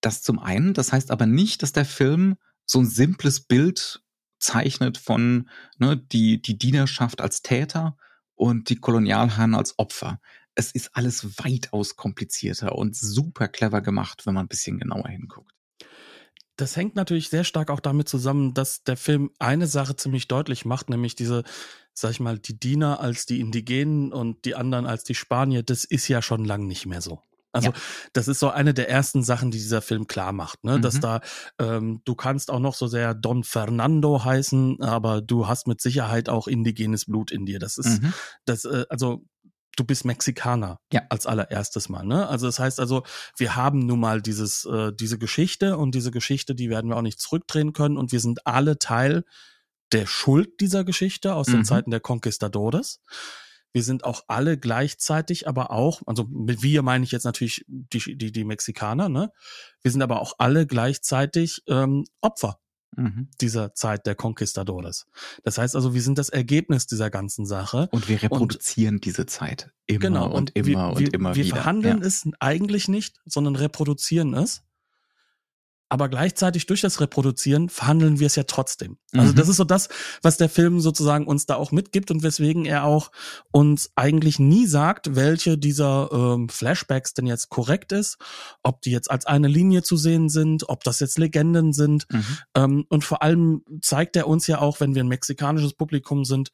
[0.00, 4.02] das zum einen, das heißt aber nicht, dass der Film so ein simples Bild
[4.38, 5.48] zeichnet von
[5.78, 7.96] ne, die, die Dienerschaft als Täter
[8.34, 10.20] und die Kolonialherren als Opfer.
[10.54, 15.52] Es ist alles weitaus komplizierter und super clever gemacht, wenn man ein bisschen genauer hinguckt.
[16.56, 20.64] Das hängt natürlich sehr stark auch damit zusammen, dass der Film eine Sache ziemlich deutlich
[20.64, 21.44] macht, nämlich diese,
[21.94, 25.62] sag ich mal, die Diener als die Indigenen und die anderen als die Spanier.
[25.62, 27.22] Das ist ja schon lang nicht mehr so.
[27.52, 27.74] Also ja.
[28.12, 30.78] das ist so eine der ersten Sachen, die dieser Film klar macht, ne?
[30.78, 30.82] Mhm.
[30.82, 31.20] dass da
[31.58, 36.28] ähm, du kannst auch noch so sehr Don Fernando heißen, aber du hast mit Sicherheit
[36.28, 37.58] auch indigenes Blut in dir.
[37.58, 38.12] Das ist mhm.
[38.44, 39.24] das äh, also
[39.76, 41.02] du bist Mexikaner ja.
[41.08, 42.04] als allererstes Mal.
[42.04, 42.26] Ne?
[42.28, 43.04] Also das heißt also,
[43.36, 47.02] wir haben nun mal dieses äh, diese Geschichte und diese Geschichte, die werden wir auch
[47.02, 49.24] nicht zurückdrehen können und wir sind alle Teil
[49.92, 51.52] der Schuld dieser Geschichte aus mhm.
[51.52, 53.00] den Zeiten der Conquistadores.
[53.72, 58.16] Wir sind auch alle gleichzeitig, aber auch, also mit wir meine ich jetzt natürlich die,
[58.16, 59.32] die, die Mexikaner, ne?
[59.82, 62.58] Wir sind aber auch alle gleichzeitig ähm, Opfer
[62.96, 63.28] mhm.
[63.40, 65.06] dieser Zeit der Conquistadores.
[65.44, 67.88] Das heißt also, wir sind das Ergebnis dieser ganzen Sache.
[67.92, 71.34] Und wir reproduzieren und, diese Zeit immer genau, und, und immer wir, und wir, immer
[71.34, 71.56] wir wieder.
[71.56, 72.06] Wir verhandeln ja.
[72.06, 74.64] es eigentlich nicht, sondern reproduzieren es
[75.88, 78.98] aber gleichzeitig durch das Reproduzieren verhandeln wir es ja trotzdem.
[79.12, 79.36] Also mhm.
[79.36, 79.88] das ist so das,
[80.22, 83.10] was der Film sozusagen uns da auch mitgibt und weswegen er auch
[83.50, 88.18] uns eigentlich nie sagt, welche dieser ähm, Flashbacks denn jetzt korrekt ist,
[88.62, 92.06] ob die jetzt als eine Linie zu sehen sind, ob das jetzt Legenden sind.
[92.10, 92.38] Mhm.
[92.54, 96.52] Ähm, und vor allem zeigt er uns ja auch, wenn wir ein mexikanisches Publikum sind,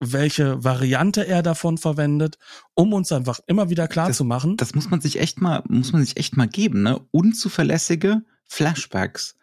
[0.00, 2.36] welche Variante er davon verwendet,
[2.74, 4.56] um uns einfach immer wieder klar das, zu machen.
[4.56, 7.00] Das muss man sich echt mal, muss man sich echt mal geben, ne?
[7.12, 9.34] Unzuverlässige Flashbacks.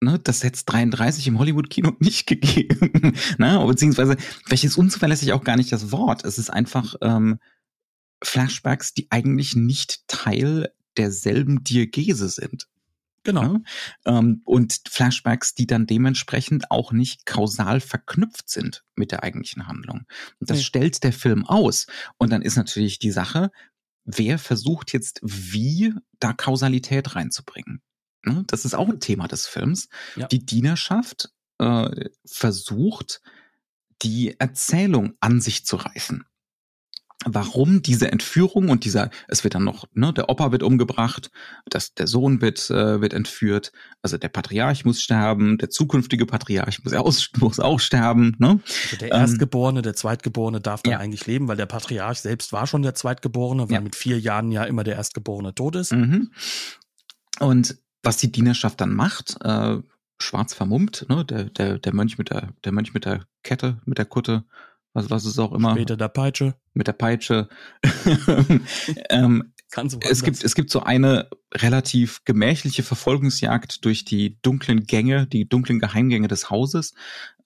[0.00, 3.14] Ne, das hätte es 33 im Hollywood-Kino nicht gegeben.
[3.38, 4.16] ne, beziehungsweise,
[4.46, 6.24] vielleicht ist unzuverlässig auch gar nicht das Wort.
[6.24, 7.38] Es ist einfach ähm,
[8.22, 12.68] Flashbacks, die eigentlich nicht Teil derselben Diegese sind.
[13.24, 13.42] Genau.
[13.42, 14.18] Ja?
[14.18, 20.06] Ähm, und Flashbacks, die dann dementsprechend auch nicht kausal verknüpft sind mit der eigentlichen Handlung.
[20.38, 20.64] Und das nee.
[20.64, 21.86] stellt der Film aus.
[22.16, 23.50] Und dann ist natürlich die Sache,
[24.04, 27.82] wer versucht jetzt wie da Kausalität reinzubringen?
[28.24, 28.44] Ne?
[28.46, 29.88] Das ist auch ein Thema des Films.
[30.16, 30.26] Ja.
[30.28, 33.20] Die Dienerschaft äh, versucht,
[34.02, 36.24] die Erzählung an sich zu reißen.
[37.26, 41.30] Warum diese Entführung und dieser, es wird dann noch, ne, der Opa wird umgebracht,
[41.66, 46.82] das, der Sohn wird, äh, wird entführt, also der Patriarch muss sterben, der zukünftige Patriarch
[46.82, 48.36] muss, aus, muss auch sterben.
[48.38, 48.60] Ne?
[48.84, 50.98] Also der Erstgeborene, ähm, der Zweitgeborene darf dann ja.
[50.98, 53.80] eigentlich leben, weil der Patriarch selbst war schon der Zweitgeborene, weil ja.
[53.82, 55.92] mit vier Jahren ja immer der Erstgeborene tot ist.
[55.92, 56.32] Mhm.
[57.38, 59.78] Und was die Dienerschaft dann macht, äh,
[60.18, 63.98] schwarz vermummt, ne, der, der, der Mönch mit der, der Mönch mit der Kette, mit
[63.98, 64.44] der Kutte,
[64.92, 65.70] was, was ist auch immer.
[65.72, 66.54] Später der Peitsche.
[66.74, 67.48] Mit der Peitsche.
[69.10, 69.52] ähm,
[70.00, 75.78] es gibt, es gibt so eine relativ gemächliche Verfolgungsjagd durch die dunklen Gänge, die dunklen
[75.78, 76.94] Geheimgänge des Hauses.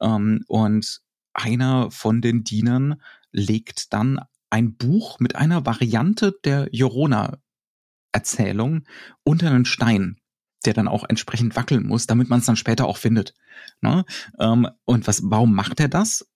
[0.01, 1.03] Ähm, und
[1.35, 8.85] einer von den Dienern legt dann ein Buch mit einer Variante der Jorona-Erzählung
[9.25, 10.19] unter einen Stein
[10.67, 13.35] der dann auch entsprechend wackeln muss, damit man es dann später auch findet.
[13.81, 14.05] Ne?
[14.39, 16.29] Ähm, und was, warum macht er das?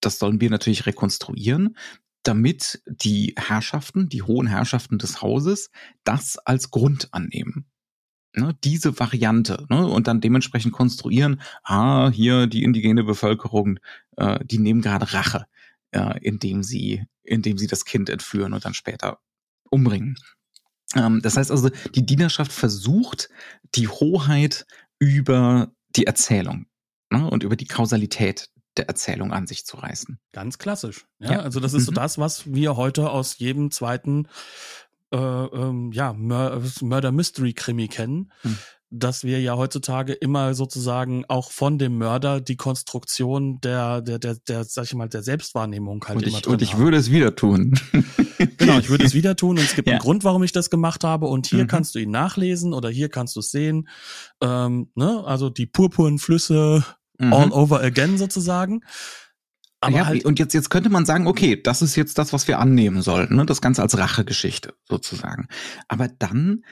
[0.00, 1.76] Das sollen wir natürlich rekonstruieren,
[2.22, 5.70] damit die Herrschaften, die hohen Herrschaften des Hauses,
[6.04, 7.66] das als Grund annehmen.
[8.34, 13.78] Ne, diese Variante ne, und dann dementsprechend konstruieren, ah, hier die indigene Bevölkerung,
[14.16, 15.44] äh, die nehmen gerade Rache,
[15.90, 19.18] äh, indem sie, indem sie das Kind entführen und dann später
[19.68, 20.16] umbringen.
[20.96, 23.28] Ähm, das heißt also, die Dienerschaft versucht,
[23.74, 24.66] die Hoheit
[24.98, 26.66] über die Erzählung
[27.10, 30.18] ne, und über die Kausalität der Erzählung an sich zu reißen.
[30.32, 31.06] Ganz klassisch.
[31.18, 31.40] Ja, ja.
[31.40, 31.86] also das ist mhm.
[31.86, 34.28] so das, was wir heute aus jedem zweiten
[35.12, 38.32] äh, ähm, ja, Murder Mystery Krimi kennen.
[38.42, 38.58] Mhm.
[38.94, 44.36] Dass wir ja heutzutage immer sozusagen auch von dem Mörder die Konstruktion der, der, der,
[44.46, 46.80] der, sag ich mal, der Selbstwahrnehmung halt und immer ich, drin Und ich haben.
[46.80, 47.78] würde es wieder tun.
[48.72, 49.94] genau, ich würde es wieder tun und es gibt ja.
[49.94, 51.68] einen Grund, warum ich das gemacht habe und hier mhm.
[51.68, 53.88] kannst du ihn nachlesen oder hier kannst du es sehen.
[54.40, 55.22] Ähm, ne?
[55.24, 56.84] Also die purpurnen Flüsse
[57.18, 57.32] mhm.
[57.32, 58.82] all over again sozusagen.
[59.80, 62.46] Aber ja, halt und jetzt, jetzt könnte man sagen, okay, das ist jetzt das, was
[62.46, 63.46] wir annehmen sollten, ne?
[63.46, 65.48] das Ganze als Rachegeschichte sozusagen.
[65.88, 66.64] Aber dann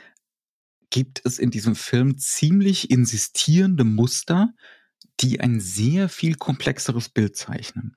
[0.91, 4.51] gibt es in diesem Film ziemlich insistierende Muster,
[5.21, 7.95] die ein sehr viel komplexeres Bild zeichnen.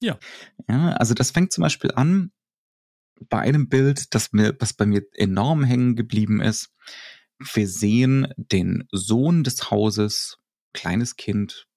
[0.00, 0.18] Ja.
[0.68, 2.30] Ja, also das fängt zum Beispiel an
[3.28, 6.74] bei einem Bild, das mir, was bei mir enorm hängen geblieben ist.
[7.38, 10.38] Wir sehen den Sohn des Hauses,
[10.72, 11.68] kleines Kind,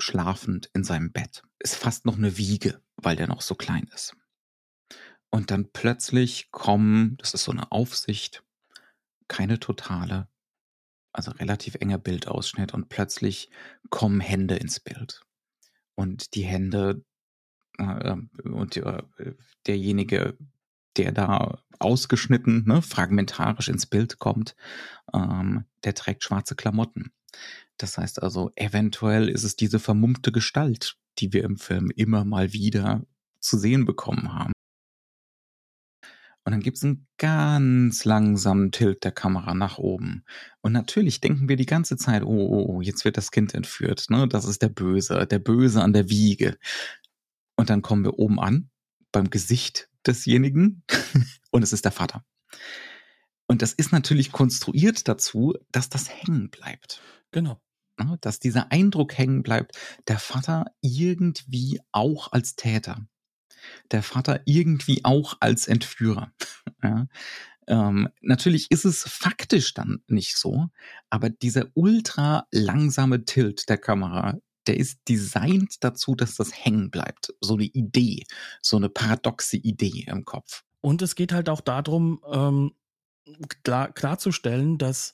[0.00, 1.42] schlafend in seinem Bett.
[1.58, 4.16] Ist fast noch eine Wiege, weil der noch so klein ist.
[5.30, 8.44] Und dann plötzlich kommen, das ist so eine Aufsicht,
[9.28, 10.28] keine totale,
[11.12, 13.50] also relativ enger Bildausschnitt und plötzlich
[13.90, 15.22] kommen Hände ins Bild.
[15.94, 17.04] Und die Hände
[17.78, 19.02] äh, und äh,
[19.66, 20.36] derjenige,
[20.96, 24.54] der da ausgeschnitten, ne, fragmentarisch ins Bild kommt,
[25.12, 27.12] ähm, der trägt schwarze Klamotten.
[27.78, 32.52] Das heißt also, eventuell ist es diese vermummte Gestalt, die wir im Film immer mal
[32.52, 33.04] wieder
[33.40, 34.52] zu sehen bekommen haben.
[36.44, 40.24] Und dann gibt's einen ganz langsamen Tilt der Kamera nach oben.
[40.60, 44.06] Und natürlich denken wir die ganze Zeit, oh, oh, oh, jetzt wird das Kind entführt.
[44.10, 44.26] Ne?
[44.26, 46.58] Das ist der Böse, der Böse an der Wiege.
[47.56, 48.70] Und dann kommen wir oben an,
[49.12, 50.82] beim Gesicht desjenigen.
[51.50, 52.24] und es ist der Vater.
[53.46, 57.02] Und das ist natürlich konstruiert dazu, dass das hängen bleibt.
[57.32, 57.60] Genau.
[57.98, 59.76] Ne, dass dieser Eindruck hängen bleibt,
[60.08, 63.06] der Vater irgendwie auch als Täter,
[63.90, 66.32] der Vater irgendwie auch als Entführer.
[66.84, 67.06] Ja.
[67.68, 70.68] Ähm, natürlich ist es faktisch dann nicht so,
[71.10, 77.34] aber dieser ultra langsame Tilt der Kamera, der ist designt dazu, dass das hängen bleibt.
[77.40, 78.24] So eine Idee,
[78.60, 80.64] so eine paradoxe Idee im Kopf.
[80.80, 82.72] Und es geht halt auch darum, ähm,
[83.62, 85.12] klar, klarzustellen, dass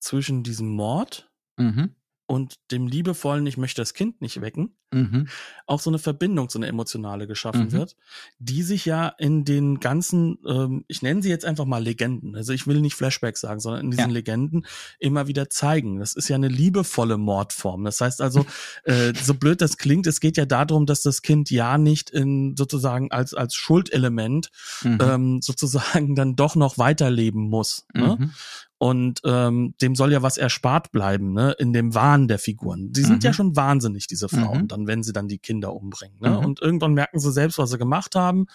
[0.00, 1.94] zwischen diesem Mord mhm
[2.28, 5.28] und dem liebevollen, ich möchte das Kind nicht wecken, mhm.
[5.66, 7.72] auch so eine Verbindung, so eine emotionale geschaffen mhm.
[7.72, 7.96] wird,
[8.38, 12.52] die sich ja in den ganzen, ähm, ich nenne sie jetzt einfach mal Legenden, also
[12.52, 14.14] ich will nicht Flashbacks sagen, sondern in diesen ja.
[14.14, 14.66] Legenden
[14.98, 15.98] immer wieder zeigen.
[15.98, 17.84] Das ist ja eine liebevolle Mordform.
[17.84, 18.46] Das heißt also,
[18.84, 22.56] äh, so blöd das klingt, es geht ja darum, dass das Kind ja nicht in
[22.56, 24.50] sozusagen als als Schuldelement
[24.82, 24.98] mhm.
[25.00, 27.86] ähm, sozusagen dann doch noch weiterleben muss.
[27.94, 28.16] Ne?
[28.18, 28.32] Mhm
[28.78, 32.92] und ähm, dem soll ja was erspart bleiben, ne, in dem Wahn der Figuren.
[32.92, 33.26] Die sind mhm.
[33.26, 34.68] ja schon wahnsinnig, diese Frauen, mhm.
[34.68, 36.18] dann, wenn sie dann die Kinder umbringen.
[36.20, 36.30] Ne?
[36.30, 36.44] Mhm.
[36.44, 38.46] Und irgendwann merken sie selbst, was sie gemacht haben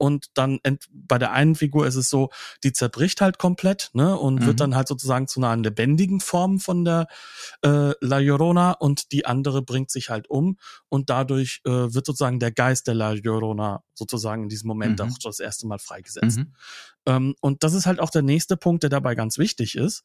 [0.00, 2.30] und dann bei der einen Figur ist es so,
[2.64, 4.46] die zerbricht halt komplett, ne, und mhm.
[4.46, 7.06] wird dann halt sozusagen zu einer lebendigen Form von der
[7.62, 10.56] äh, La Llorona und die andere bringt sich halt um
[10.88, 15.10] und dadurch äh, wird sozusagen der Geist der La Llorona sozusagen in diesem Moment mhm.
[15.10, 16.38] auch das erste Mal freigesetzt.
[16.38, 16.54] Mhm.
[17.04, 20.04] Ähm, und das ist halt auch der nächste Punkt, der dabei ganz wichtig ist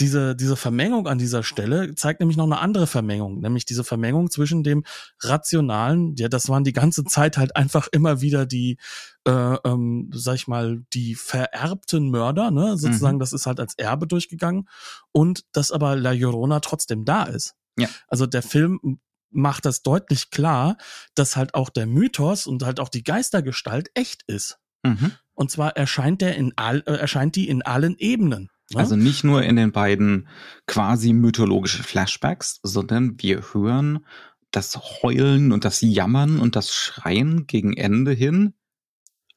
[0.00, 4.30] diese, diese Vermengung an dieser Stelle zeigt nämlich noch eine andere Vermengung, nämlich diese Vermengung
[4.30, 4.84] zwischen dem
[5.20, 8.78] rationalen, ja, das waren die ganze Zeit halt einfach immer wieder die,
[9.26, 13.20] äh, ähm, sag ich mal, die vererbten Mörder, ne, sozusagen, mhm.
[13.20, 14.68] das ist halt als Erbe durchgegangen
[15.12, 17.56] und dass aber La Llorona trotzdem da ist.
[17.76, 17.88] Ja.
[18.06, 20.76] Also der Film macht das deutlich klar,
[21.14, 24.58] dass halt auch der Mythos und halt auch die Geistergestalt echt ist.
[24.84, 25.12] Mhm.
[25.34, 28.50] Und zwar erscheint der in all, äh, erscheint die in allen Ebenen.
[28.74, 30.28] Also nicht nur in den beiden
[30.66, 34.04] quasi mythologischen Flashbacks, sondern wir hören
[34.50, 38.54] das Heulen und das Jammern und das Schreien gegen Ende hin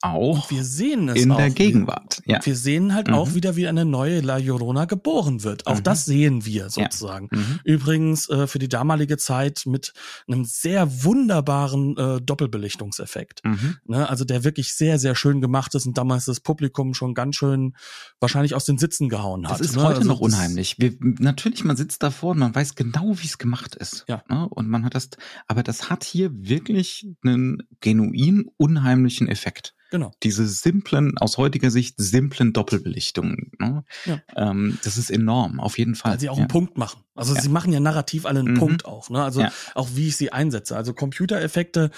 [0.02, 1.38] auch wir sehen es in auch.
[1.38, 2.22] der Gegenwart.
[2.26, 2.40] Ja.
[2.44, 3.14] Wir sehen halt mhm.
[3.14, 5.68] auch wieder, wie eine neue La Llorona geboren wird.
[5.68, 5.84] Auch mhm.
[5.84, 7.30] das sehen wir sozusagen.
[7.32, 7.38] Ja.
[7.38, 7.60] Mhm.
[7.64, 9.94] Übrigens äh, für die damalige Zeit mit
[10.28, 13.44] einem sehr wunderbaren äh, Doppelbelichtungseffekt.
[13.46, 13.78] Mhm.
[13.86, 14.10] Ne?
[14.10, 17.76] Also der wirklich sehr, sehr schön gemacht ist und damals das Publikum schon ganz schön
[18.20, 19.60] wahrscheinlich aus den Sitzen gehauen hat.
[19.60, 19.84] Das ist ne?
[19.84, 20.78] heute also noch unheimlich.
[20.80, 24.06] Wir, natürlich, man sitzt davor und man weiß genau, wie es gemacht ist.
[24.08, 24.24] Ja.
[24.30, 24.48] Ne?
[24.50, 25.10] Und man hat das,
[25.48, 29.76] aber das hat hier wirklich einen genuin unheimlichen Effekt.
[29.92, 30.12] Genau.
[30.24, 33.52] Diese simplen, aus heutiger Sicht simplen Doppelbelichtungen.
[33.60, 33.84] Ne?
[34.06, 34.20] Ja.
[34.36, 36.14] Ähm, das ist enorm, auf jeden Fall.
[36.14, 36.44] Weil sie auch ja.
[36.44, 37.04] einen Punkt machen.
[37.14, 37.42] Also Ja.
[37.42, 38.58] sie machen ja narrativ alle einen Mhm.
[38.58, 39.10] Punkt auch.
[39.10, 39.22] Ne?
[39.24, 40.76] Also auch wie ich sie einsetze.
[40.76, 41.92] Also Computereffekte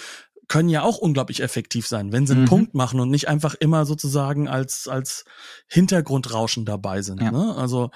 [0.50, 2.48] können ja auch unglaublich effektiv sein, wenn sie einen Mhm.
[2.48, 5.24] Punkt machen und nicht einfach immer sozusagen als als
[5.68, 7.22] Hintergrundrauschen dabei sind.
[7.22, 7.56] Ne?
[7.56, 7.92] Also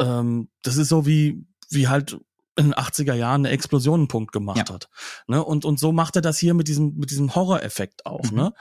[0.00, 2.18] ähm, das ist so wie wie halt
[2.54, 4.74] in den 80er Jahren eine Explosion einen Punkt gemacht Ja.
[4.74, 4.90] hat.
[5.26, 5.42] Ne?
[5.42, 8.30] Und, und so macht er das hier mit diesem, mit diesem Horror-Effekt auch.
[8.30, 8.36] Mhm.
[8.36, 8.52] Ne?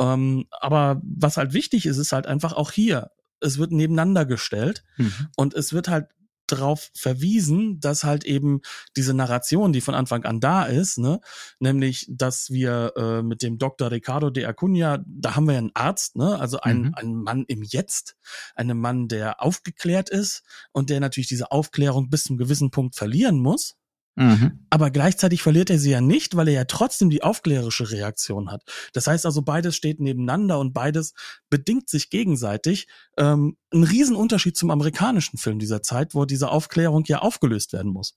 [0.00, 4.82] Ähm, aber was halt wichtig ist, ist halt einfach auch hier, es wird nebeneinander gestellt
[4.96, 5.28] Mhm.
[5.36, 6.08] und es wird halt
[6.48, 8.60] darauf verwiesen, dass halt eben
[8.96, 11.20] diese Narration, die von Anfang an da ist, ne,
[11.58, 13.90] nämlich, dass wir äh, mit dem Dr.
[13.90, 16.94] Ricardo de Acuna, da haben wir einen Arzt, ne, also ein, Mhm.
[16.94, 18.16] ein Mann im Jetzt,
[18.54, 23.40] einen Mann, der aufgeklärt ist und der natürlich diese Aufklärung bis zum gewissen Punkt verlieren
[23.40, 23.74] muss.
[24.16, 24.60] Mhm.
[24.70, 28.64] Aber gleichzeitig verliert er sie ja nicht, weil er ja trotzdem die aufklärerische Reaktion hat.
[28.94, 31.12] Das heißt also, beides steht nebeneinander und beides
[31.50, 32.88] bedingt sich gegenseitig.
[33.18, 38.16] Ähm, ein Riesenunterschied zum amerikanischen Film dieser Zeit, wo diese Aufklärung ja aufgelöst werden muss.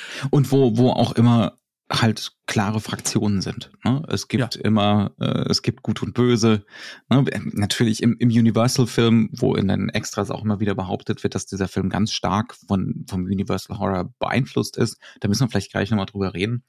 [0.30, 1.58] Und wo, wo auch immer
[1.90, 3.70] halt klare Fraktionen sind.
[3.84, 4.02] Ne?
[4.08, 6.64] Es gibt immer, äh, es gibt Gut und Böse.
[7.08, 7.24] Ne?
[7.52, 11.68] Natürlich im, im Universal-Film, wo in den Extras auch immer wieder behauptet wird, dass dieser
[11.68, 14.98] Film ganz stark von, vom Universal Horror beeinflusst ist.
[15.20, 16.64] Da müssen wir vielleicht gleich nochmal drüber reden.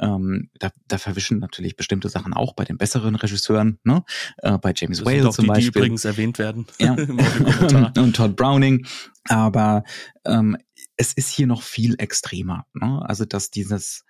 [0.00, 4.02] Ähm, da, da verwischen natürlich bestimmte Sachen auch bei den besseren Regisseuren, ne?
[4.38, 5.82] äh, bei James Das Whale zum die, die Beispiel.
[5.82, 6.66] übrigens erwähnt werden.
[6.78, 6.94] Ja.
[7.96, 8.86] Und Todd Browning.
[9.28, 9.84] Aber
[10.24, 10.56] ähm,
[10.96, 12.66] es ist hier noch viel extremer.
[12.74, 13.02] Ne?
[13.06, 14.04] Also, dass dieses,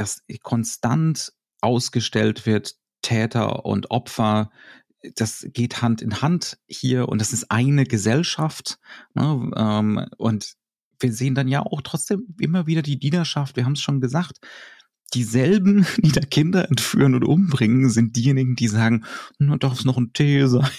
[0.00, 4.50] dass konstant ausgestellt wird, Täter und Opfer,
[5.14, 8.78] das geht Hand in Hand hier und das ist eine Gesellschaft.
[9.14, 9.50] Ne?
[9.56, 10.54] Ähm, und
[10.98, 14.40] wir sehen dann ja auch trotzdem immer wieder die Dienerschaft, wir haben es schon gesagt,
[15.12, 19.04] dieselben, die da Kinder entführen und umbringen, sind diejenigen, die sagen,
[19.38, 20.70] na, darf es noch ein Tee sein?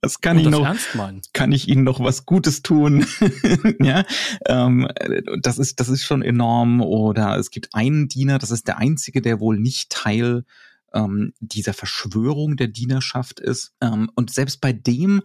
[0.00, 0.76] Das kann Und ich noch,
[1.32, 3.06] kann ich ihnen noch was Gutes tun?
[3.80, 4.04] ja,
[4.46, 4.88] ähm,
[5.40, 6.80] das ist, das ist schon enorm.
[6.80, 10.44] Oder es gibt einen Diener, das ist der einzige, der wohl nicht Teil
[10.92, 13.74] ähm, dieser Verschwörung der Dienerschaft ist.
[13.80, 15.22] Ähm, und selbst bei dem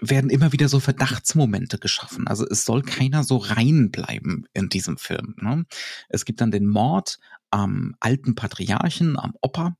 [0.00, 2.26] werden immer wieder so Verdachtsmomente geschaffen.
[2.26, 5.34] Also es soll keiner so reinbleiben in diesem Film.
[5.38, 5.66] Ne?
[6.08, 7.18] Es gibt dann den Mord
[7.50, 9.76] am alten Patriarchen, am Opa.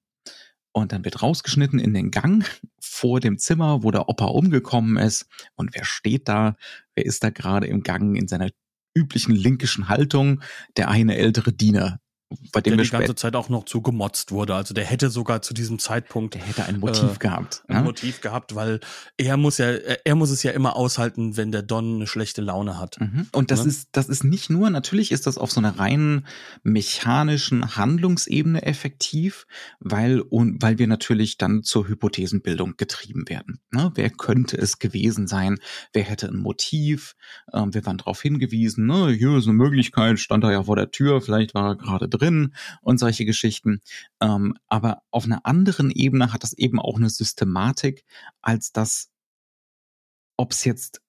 [0.72, 2.44] Und dann wird rausgeschnitten in den Gang
[2.80, 5.26] vor dem Zimmer, wo der Opa umgekommen ist.
[5.56, 6.56] Und wer steht da?
[6.94, 8.50] Wer ist da gerade im Gang in seiner
[8.94, 10.42] üblichen linkischen Haltung?
[10.76, 12.00] Der eine ältere Diener,
[12.52, 14.54] bei dem Der die ganze Zeit auch noch zu gemotzt wurde.
[14.54, 17.64] Also der hätte sogar zu diesem Zeitpunkt der hätte ein Motiv Äh, gehabt.
[17.66, 17.82] ein ne?
[17.82, 18.78] Motiv gehabt, weil
[19.16, 22.40] er muss ja, er er muss es ja immer aushalten, wenn der Don eine schlechte
[22.40, 23.00] Laune hat.
[23.00, 23.26] Mhm.
[23.32, 23.70] Und das Ne?
[23.70, 26.24] ist, das ist nicht nur, natürlich ist das auf so einer reinen
[26.62, 29.46] mechanischen Handlungsebene effektiv,
[29.80, 33.60] weil, und, weil wir natürlich dann zur Hypothesenbildung getrieben werden.
[33.70, 33.90] Ne?
[33.94, 35.58] Wer könnte es gewesen sein?
[35.92, 37.14] Wer hätte ein Motiv?
[37.52, 39.10] Ähm, wir waren darauf hingewiesen, ne?
[39.10, 42.19] hier ist eine Möglichkeit, stand er ja vor der Tür, vielleicht war er gerade drin
[42.82, 43.80] und solche Geschichten.
[44.20, 48.04] Ähm, aber auf einer anderen Ebene hat das eben auch eine Systematik,
[48.40, 49.10] als das,
[50.36, 51.00] ob es jetzt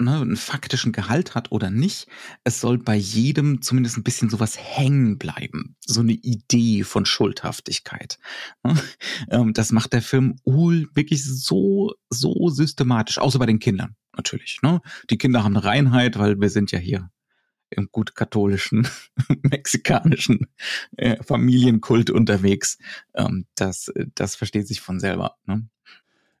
[0.00, 2.08] ne, einen faktischen Gehalt hat oder nicht,
[2.44, 5.76] es soll bei jedem zumindest ein bisschen sowas hängen bleiben.
[5.84, 8.18] So eine Idee von Schuldhaftigkeit.
[8.62, 8.74] Ne?
[9.30, 14.60] Ähm, Das macht der Film Uhl wirklich so, so systematisch, außer bei den Kindern natürlich.
[14.62, 14.80] Ne?
[15.10, 17.10] Die Kinder haben eine Reinheit, weil wir sind ja hier
[17.70, 18.88] im gut katholischen,
[19.42, 20.48] mexikanischen
[20.96, 22.78] äh, Familienkult unterwegs.
[23.14, 25.36] Ähm, das, das versteht sich von selber.
[25.46, 25.68] Ne?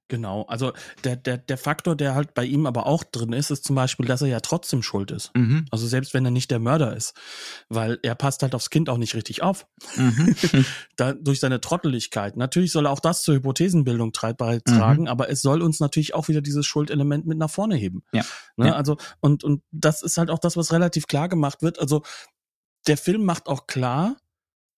[0.08, 0.42] Genau.
[0.44, 0.72] Also
[1.04, 4.06] der, der, der Faktor, der halt bei ihm aber auch drin ist, ist zum Beispiel,
[4.06, 5.30] dass er ja trotzdem schuld ist.
[5.36, 5.66] Mhm.
[5.70, 7.14] Also selbst wenn er nicht der Mörder ist.
[7.68, 9.66] Weil er passt halt aufs Kind auch nicht richtig auf.
[9.96, 10.34] Mhm.
[10.96, 12.36] da, durch seine Trotteligkeit.
[12.38, 15.08] Natürlich soll auch das zur Hypothesenbildung tra- beitragen, Mhm.
[15.08, 18.02] aber es soll uns natürlich auch wieder dieses Schuldelement mit nach vorne heben.
[18.12, 18.24] Ja.
[18.56, 18.68] Ne?
[18.68, 18.72] Ja.
[18.76, 21.78] Also, und, und das ist halt auch das, was relativ klar gemacht wird.
[21.78, 22.02] Also,
[22.86, 24.16] der Film macht auch klar,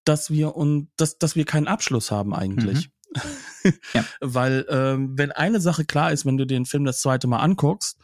[0.05, 2.91] dass wir und dass, dass wir keinen Abschluss haben eigentlich.
[3.15, 3.21] Mhm.
[3.95, 4.05] Ja.
[4.21, 7.99] Weil ähm, wenn eine Sache klar ist, wenn du den Film das zweite Mal anguckst,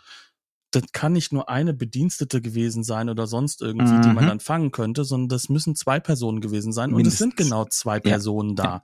[0.73, 4.29] das kann nicht nur eine Bedienstete gewesen sein oder sonst irgendwie, die man Mhm.
[4.29, 6.93] dann fangen könnte, sondern das müssen zwei Personen gewesen sein.
[6.93, 7.49] Und es sind Mindestens.
[7.51, 8.01] genau zwei Ja.
[8.01, 8.83] Personen da.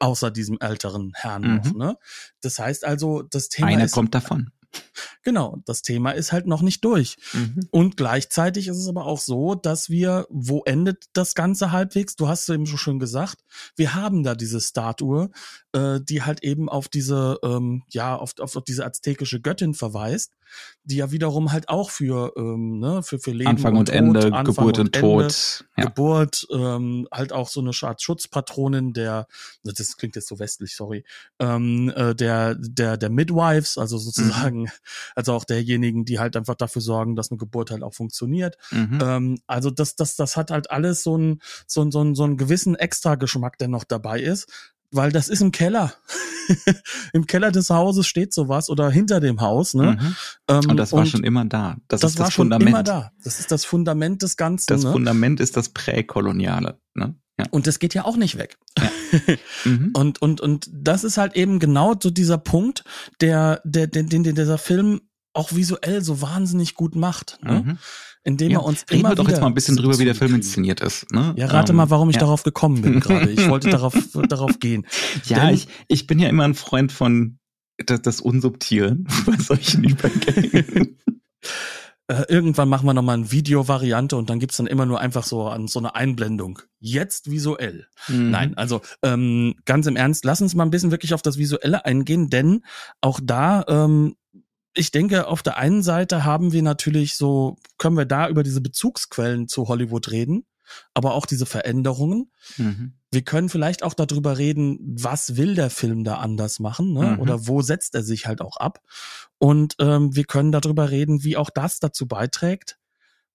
[0.00, 1.56] Außer diesem älteren Herrn Mhm.
[1.56, 1.98] noch, ne?
[2.40, 4.50] Das heißt also, das Thema Einer ist, kommt davon.
[5.22, 7.16] Genau, das Thema ist halt noch nicht durch.
[7.32, 7.68] Mhm.
[7.70, 12.16] Und gleichzeitig ist es aber auch so, dass wir, wo endet das Ganze halbwegs?
[12.16, 13.44] Du hast es eben so schön gesagt,
[13.76, 15.30] wir haben da diese Statue,
[15.72, 20.32] äh, die halt eben auf diese, ähm, ja, auf, auf, auf diese aztekische Göttin verweist.
[20.84, 24.20] Die ja wiederum halt auch für, ähm, ne, für, für Leben Anfang und, Tod, Ende,
[24.26, 25.64] Anfang Geburt und, Ende, Tod.
[25.76, 25.84] Ja.
[25.84, 29.26] Geburt, ähm, halt auch so eine Art Schutzpatronin der,
[29.64, 31.04] das klingt jetzt so westlich, sorry,
[31.38, 34.70] ähm, äh, der, der, der Midwives, also sozusagen,
[35.14, 38.56] also auch derjenigen, die halt einfach dafür sorgen, dass eine Geburt halt auch funktioniert.
[38.70, 38.98] Mhm.
[39.02, 42.24] Ähm, also das, das, das hat halt alles so einen so, einen- so, einen- so
[42.24, 45.94] einen gewissen Extra-Geschmack, der noch dabei ist, weil das ist im Keller.
[47.12, 49.74] Im Keller des Hauses steht sowas oder hinter dem Haus.
[49.74, 49.92] Ne?
[49.92, 50.16] Mhm.
[50.48, 51.76] Ähm, Und das war schon immer da.
[51.88, 52.68] Das, das ist das Fundament.
[52.68, 53.12] immer da.
[53.22, 54.66] Das ist das Fundament des Ganzen.
[54.66, 54.92] Das ne?
[54.92, 56.80] Fundament ist das Präkoloniale.
[56.94, 57.14] Ne?
[57.38, 57.46] Ja.
[57.50, 58.58] Und das geht ja auch nicht weg.
[59.64, 59.90] Mhm.
[59.92, 62.82] Und, und, und das ist halt eben genau so dieser Punkt,
[63.20, 65.02] der, der, den, den, den dieser Film
[65.34, 67.38] auch visuell so wahnsinnig gut macht.
[67.42, 67.62] Ne?
[67.64, 67.78] Mhm.
[68.24, 68.58] Indem Ja.
[68.60, 70.34] er uns Reden immer wir doch wieder jetzt mal ein bisschen drüber, wie der Film
[70.34, 71.10] inszeniert ist.
[71.10, 71.34] Ne?
[71.36, 72.20] Ja, rate Ähm, mal, warum ich ja.
[72.20, 73.30] darauf gekommen bin gerade.
[73.30, 73.94] Ich wollte darauf,
[74.28, 74.86] darauf gehen.
[75.24, 77.38] Ja, Denn- ich, ich bin ja immer ein Freund von
[77.84, 80.98] das, das Unsubtilen bei solchen Übergängen.
[82.08, 85.46] Äh, irgendwann machen wir nochmal eine Videovariante und dann gibt's dann immer nur einfach so
[85.48, 86.58] an so eine Einblendung.
[86.80, 87.86] Jetzt visuell.
[88.08, 88.30] Mhm.
[88.30, 91.84] Nein, also ähm, ganz im Ernst, lass uns mal ein bisschen wirklich auf das Visuelle
[91.84, 92.62] eingehen, denn
[93.00, 94.16] auch da, ähm,
[94.74, 98.60] ich denke, auf der einen Seite haben wir natürlich so, können wir da über diese
[98.60, 100.46] Bezugsquellen zu Hollywood reden,
[100.94, 102.30] aber auch diese Veränderungen.
[102.56, 102.94] Mhm.
[103.10, 107.12] Wir können vielleicht auch darüber reden, was will der Film da anders machen, ne?
[107.12, 107.20] Mhm.
[107.20, 108.80] oder wo setzt er sich halt auch ab.
[109.38, 112.78] Und ähm, wir können darüber reden, wie auch das dazu beiträgt,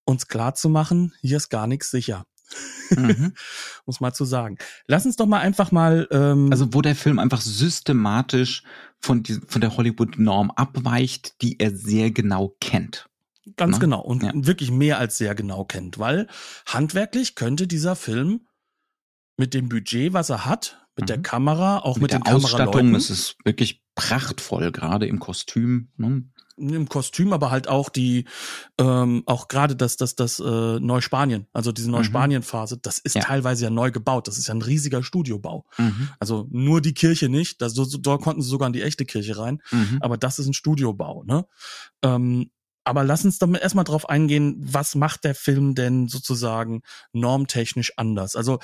[0.05, 2.25] uns klar zu machen, hier ist gar nichts sicher,
[2.95, 3.33] Mhm.
[3.85, 4.57] muss mal zu sagen.
[4.87, 8.63] Lass uns doch mal einfach mal ähm, Also wo der Film einfach systematisch
[8.99, 13.09] von, die, von der Hollywood-Norm abweicht, die er sehr genau kennt.
[13.55, 13.81] Ganz Ne?
[13.81, 14.31] genau und Ja.
[14.35, 16.27] wirklich mehr als sehr genau kennt, weil
[16.65, 18.41] handwerklich könnte dieser Film
[19.37, 21.23] mit dem Budget, was er hat, mit der Mhm.
[21.23, 25.89] Kamera, auch mit, Mit, den der Ausstattung, Kameraleuten, es ist wirklich prachtvoll, gerade im Kostüm.
[25.95, 26.23] Ne?
[26.57, 28.25] Im Kostüm, aber halt auch die,
[28.79, 33.21] ähm, auch gerade das, das, das äh, Neuspanien, also diese Neuspanien-Phase, das ist Ja.
[33.21, 34.27] teilweise ja neu gebaut.
[34.27, 35.65] Das ist ja ein riesiger Studiobau.
[35.77, 36.09] Mhm.
[36.19, 39.05] Also nur die Kirche nicht, da, so, so, da konnten sie sogar in die echte
[39.05, 39.61] Kirche rein.
[39.71, 39.99] Mhm.
[40.01, 41.45] aber das ist ein Studiobau, ne?
[42.03, 42.49] Ähm,
[42.83, 46.81] aber lass uns doch mal erstmal drauf eingehen, was macht der Film denn sozusagen
[47.11, 48.35] normtechnisch anders?
[48.37, 48.59] Also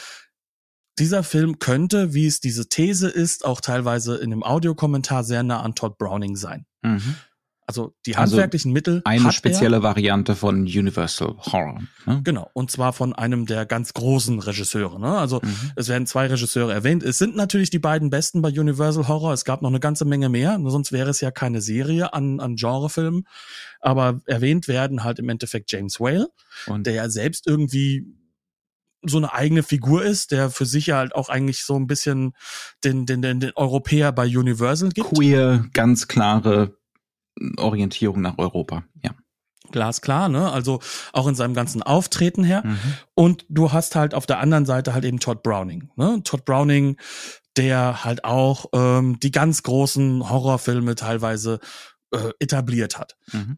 [0.97, 5.61] dieser Film könnte, wie es diese These ist, auch teilweise in dem Audiokommentar sehr nah
[5.61, 6.65] an Todd Browning sein.
[6.83, 7.15] Mhm.
[7.65, 11.81] Also die Also handwerklichen Mittel Eine spezielle Variante von Universal Horror.
[12.05, 12.15] Ne?
[12.17, 14.99] er, genau, und zwar von einem der ganz großen Regisseure.
[14.99, 15.17] Ne?
[15.17, 15.71] Also Mhm.
[15.75, 17.03] es werden zwei Regisseure erwähnt.
[17.03, 19.33] Es sind natürlich die beiden besten bei Universal Horror.
[19.33, 22.55] Es gab noch eine ganze Menge mehr, sonst wäre es ja keine Serie an, an
[22.55, 23.25] Genrefilmen.
[23.79, 26.27] Aber erwähnt werden halt im Endeffekt James Whale,
[26.67, 28.05] Und der ja selbst irgendwie
[29.05, 32.33] so eine eigene Figur ist, der für sich ja halt auch eigentlich so ein bisschen
[32.83, 35.09] den, den, den, den Europäer bei Universal gibt.
[35.09, 36.77] queer, ganz klare
[37.57, 38.83] Orientierung nach Europa.
[39.03, 39.11] Ja.
[39.71, 40.51] Glasklar, ne?
[40.51, 40.79] Also
[41.13, 42.63] auch in seinem ganzen Auftreten her.
[42.65, 42.79] Mhm.
[43.15, 45.89] Und du hast halt auf der anderen Seite halt eben Todd Browning.
[45.95, 46.21] Ne?
[46.23, 46.97] Todd Browning,
[47.57, 51.59] der halt auch ähm, die ganz großen Horrorfilme teilweise
[52.11, 53.15] äh, etabliert hat.
[53.31, 53.57] Mhm.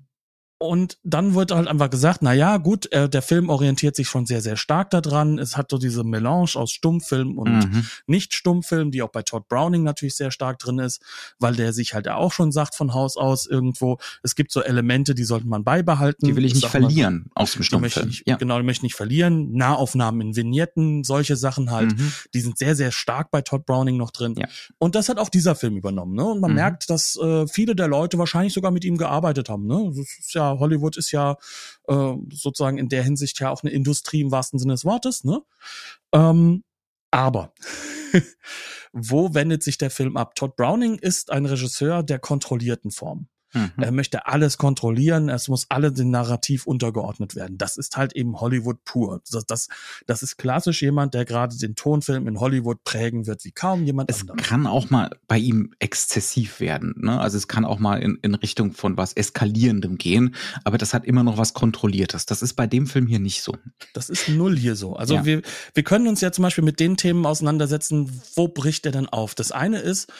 [0.58, 4.26] Und dann wird halt einfach gesagt, na ja, gut, äh, der Film orientiert sich schon
[4.26, 5.38] sehr, sehr stark daran.
[5.38, 7.86] Es hat so diese Melange aus Stummfilm und Mhm.
[8.08, 11.02] nicht-Stummfilm, die auch bei Todd Browning natürlich sehr stark drin ist,
[11.40, 15.14] weil der sich halt auch schon sagt von Haus aus irgendwo, es gibt so Elemente,
[15.14, 16.26] die sollte man beibehalten.
[16.26, 18.08] Die will ich Ich nicht sag mal, verlieren aus dem Stummfilm.
[18.10, 18.38] ich, Ja.
[18.38, 19.52] Genau, die möchte ich nicht verlieren.
[19.54, 22.12] Nahaufnahmen in Vignetten, solche Sachen halt, Mhm.
[22.34, 24.36] die sind sehr, sehr stark bei Todd Browning noch drin.
[24.38, 24.48] Ja.
[24.78, 26.16] Und das hat auch dieser Film übernommen.
[26.16, 26.24] Ne?
[26.24, 26.56] Und man Mhm.
[26.56, 29.68] merkt, dass äh, viele der Leute wahrscheinlich sogar mit ihm gearbeitet haben.
[29.68, 29.92] Ne?
[29.96, 31.38] Das ist ja, Hollywood ist ja
[31.88, 35.24] äh, sozusagen in der Hinsicht ja auch eine Industrie im wahrsten Sinne des Wortes.
[35.24, 35.42] Ne?
[36.14, 36.64] Ähm,
[37.12, 37.54] aber
[38.94, 40.36] wo wendet sich der Film ab?
[40.36, 43.28] Todd Browning ist ein Regisseur der kontrollierten Form.
[43.56, 43.72] Mhm.
[43.82, 47.58] Er möchte alles kontrollieren, es muss alle dem Narrativ untergeordnet werden.
[47.58, 49.22] Das ist halt eben Hollywood pur.
[49.32, 49.68] Das, das,
[50.06, 54.12] das ist klassisch jemand, der gerade den Tonfilm in Hollywood prägen wird wie kaum jemand
[54.12, 54.44] Es anderes.
[54.48, 56.94] kann auch mal bei ihm exzessiv werden.
[56.98, 57.20] Ne?
[57.20, 61.06] Also es kann auch mal in, in Richtung von was Eskalierendem gehen, aber das hat
[61.06, 62.26] immer noch was Kontrolliertes.
[62.26, 63.56] Das ist bei dem Film hier nicht so.
[63.94, 64.96] Das ist null hier so.
[64.96, 65.26] Also Ja.
[65.26, 65.42] wir,
[65.74, 69.36] wir können uns ja zum Beispiel mit den Themen auseinandersetzen, wo bricht er denn auf?
[69.36, 70.12] Das eine ist,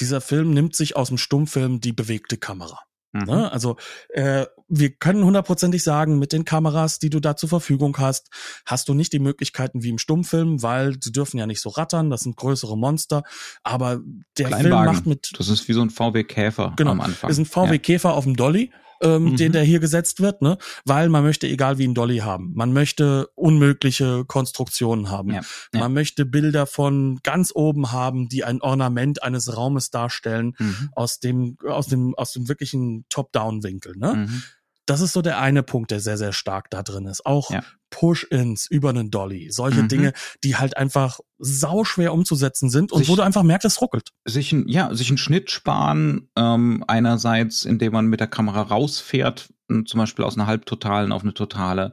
[0.00, 2.80] dieser Film nimmt sich aus dem Stummfilm die bewegte Kamera.
[3.12, 3.24] Mhm.
[3.24, 3.52] Ne?
[3.52, 3.76] Also
[4.10, 8.28] äh, wir können hundertprozentig sagen, mit den Kameras, die du da zur Verfügung hast,
[8.64, 12.08] hast du nicht die Möglichkeiten wie im Stummfilm, weil sie dürfen ja nicht so rattern,
[12.10, 13.24] das sind größere Monster.
[13.64, 14.00] Aber
[14.38, 17.30] der Film macht mit Das ist wie so ein VW Käfer Genau, am Anfang.
[17.30, 18.70] ist ein VW Käfer auf dem Dolly
[19.02, 19.36] ähm, Mhm.
[19.36, 20.58] den der hier gesetzt wird, ne?
[20.84, 22.52] Weil man möchte egal wie ein Dolly haben.
[22.54, 25.30] Man möchte unmögliche Konstruktionen haben.
[25.32, 25.40] Ja,
[25.74, 25.80] ja.
[25.80, 30.90] Man möchte Bilder von ganz oben haben, die ein Ornament eines Raumes darstellen Mhm.
[30.92, 33.96] aus dem aus dem aus dem wirklichen Top-Down-Winkel.
[33.96, 34.14] Ne?
[34.28, 34.42] Mhm.
[34.90, 37.24] Das ist so der eine Punkt, der sehr sehr stark da drin ist.
[37.24, 37.62] Auch Ja.
[37.90, 39.88] Push-ins über einen Dolly, solche Mhm.
[39.88, 40.12] Dinge,
[40.44, 44.10] die halt einfach sauschwer umzusetzen sind und Sich- wo du einfach merkst, es ruckelt.
[44.24, 49.52] sich ein, ja, sich einen Schnitt sparen, ähm, einerseits, indem man mit der Kamera rausfährt,
[49.68, 51.92] m, zum Beispiel aus einer halbtotalen auf eine totale,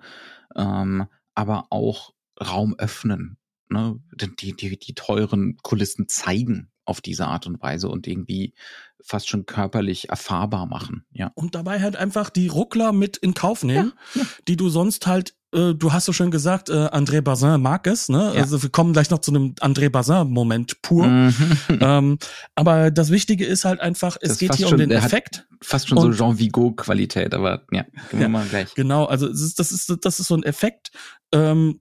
[0.56, 3.38] ähm, aber auch Raum öffnen,
[3.70, 4.00] ne?
[4.14, 8.54] Die, die, die teuren Kulissen zeigen auf diese Art und Weise und irgendwie
[9.04, 11.32] fast schon körperlich erfahrbar machen, ja.
[11.36, 14.28] und dabei halt einfach die Ruckler mit in Kauf nehmen, Ja, ja.
[14.48, 18.10] die du sonst halt, äh, du hast so schön gesagt, äh, André Bazin mag es,
[18.10, 18.34] ne?
[18.36, 18.42] Ja.
[18.42, 21.06] Also wir kommen gleich noch zu einem André Bazin-Moment pur.
[21.08, 21.34] Mhm.
[21.80, 22.18] Ähm,
[22.56, 25.08] aber das Wichtige ist halt einfach, es Das geht hier um schon- den der hat-
[25.14, 25.48] Effekt.
[25.62, 28.74] Fast schon so Jean Vigo-Qualität, aber ja, gehen wir mal gleich.
[28.76, 30.92] Genau, also ist, das ist das ist so ein Effekt.
[31.32, 31.80] Ähm,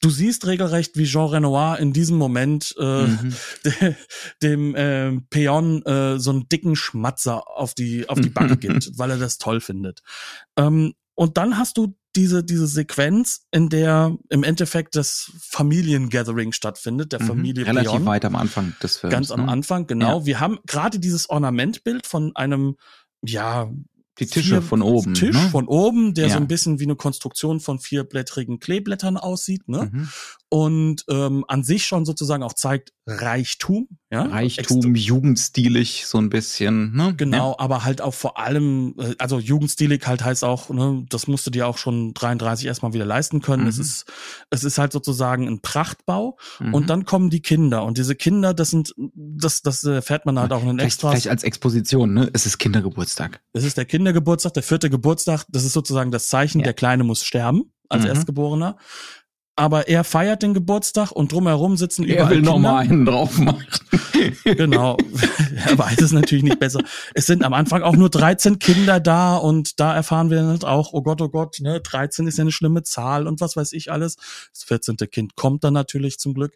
[0.00, 3.34] du siehst regelrecht, wie Jean Renoir in diesem Moment äh, Mhm.
[3.64, 3.94] de,
[4.42, 9.10] dem ähm, Peon äh, so einen dicken Schmatzer auf die auf die Backe gibt, weil
[9.10, 10.00] er das toll findet.
[10.56, 17.12] Ähm, und dann hast du diese diese Sequenz, in der im Endeffekt das Familiengathering stattfindet,
[17.12, 17.26] der Mhm.
[17.26, 18.06] Familie Relativ Peon.
[18.06, 19.12] weit am Anfang des Films.
[19.12, 19.52] Ganz am ne?
[19.52, 20.26] Anfang, genau.
[20.26, 22.76] Wir haben gerade dieses Ornamentbild von einem,
[23.24, 23.70] ja,
[24.20, 25.14] Die Tische vier- von oben.
[25.14, 25.48] Tisch ne?
[25.50, 26.34] von oben, der Ja.
[26.34, 29.88] so ein bisschen wie eine Konstruktion von vierblättrigen Kleeblättern aussieht, ne?
[29.92, 30.08] Mhm.
[30.52, 34.22] Und ähm, an sich schon sozusagen auch zeigt Reichtum, ja.
[34.22, 36.92] Reichtum, jugendstilig, so ein bisschen.
[36.94, 37.14] Ne?
[37.16, 41.46] Genau, aber halt auch vor allem, äh, also jugendstilig halt heißt auch, ne, das musst
[41.46, 43.62] du dir auch schon 33 erstmal wieder leisten können.
[43.62, 43.68] Mhm.
[43.68, 44.06] Es ist,
[44.50, 46.36] es ist halt sozusagen ein Prachtbau.
[46.58, 46.66] Ja.
[46.66, 46.74] Mhm.
[46.74, 47.84] Und dann kommen die Kinder.
[47.84, 48.92] Und diese Kinder, das sind,
[49.40, 51.10] das, das erfährt man halt auch in den Vielleicht, Extras.
[51.12, 52.30] vielleicht als Exposition, ne?
[52.32, 53.40] Es ist Kindergeburtstag.
[53.52, 55.44] Das ist der Kindergeburtstag, der vierte Geburtstag.
[55.48, 56.64] Das ist sozusagen das Zeichen, Ja.
[56.64, 58.08] der Kleine muss sterben als Mhm.
[58.10, 58.76] Erstgeborener.
[59.56, 62.72] Aber er feiert den Geburtstag und drumherum sitzen Er überall will noch Kinder.
[62.72, 63.66] mal einen drauf machen.
[64.44, 64.98] Genau.
[65.66, 66.80] er weiß es natürlich nicht besser.
[67.14, 70.64] Es sind am Anfang auch nur 13 Kinder da und da erfahren wir dann halt
[70.66, 73.72] auch, oh Gott, oh Gott, ne, 13 ist ja eine schlimme Zahl und was weiß
[73.72, 74.16] ich alles.
[74.52, 74.96] Das 14.
[75.10, 76.54] Kind kommt dann natürlich zum Glück.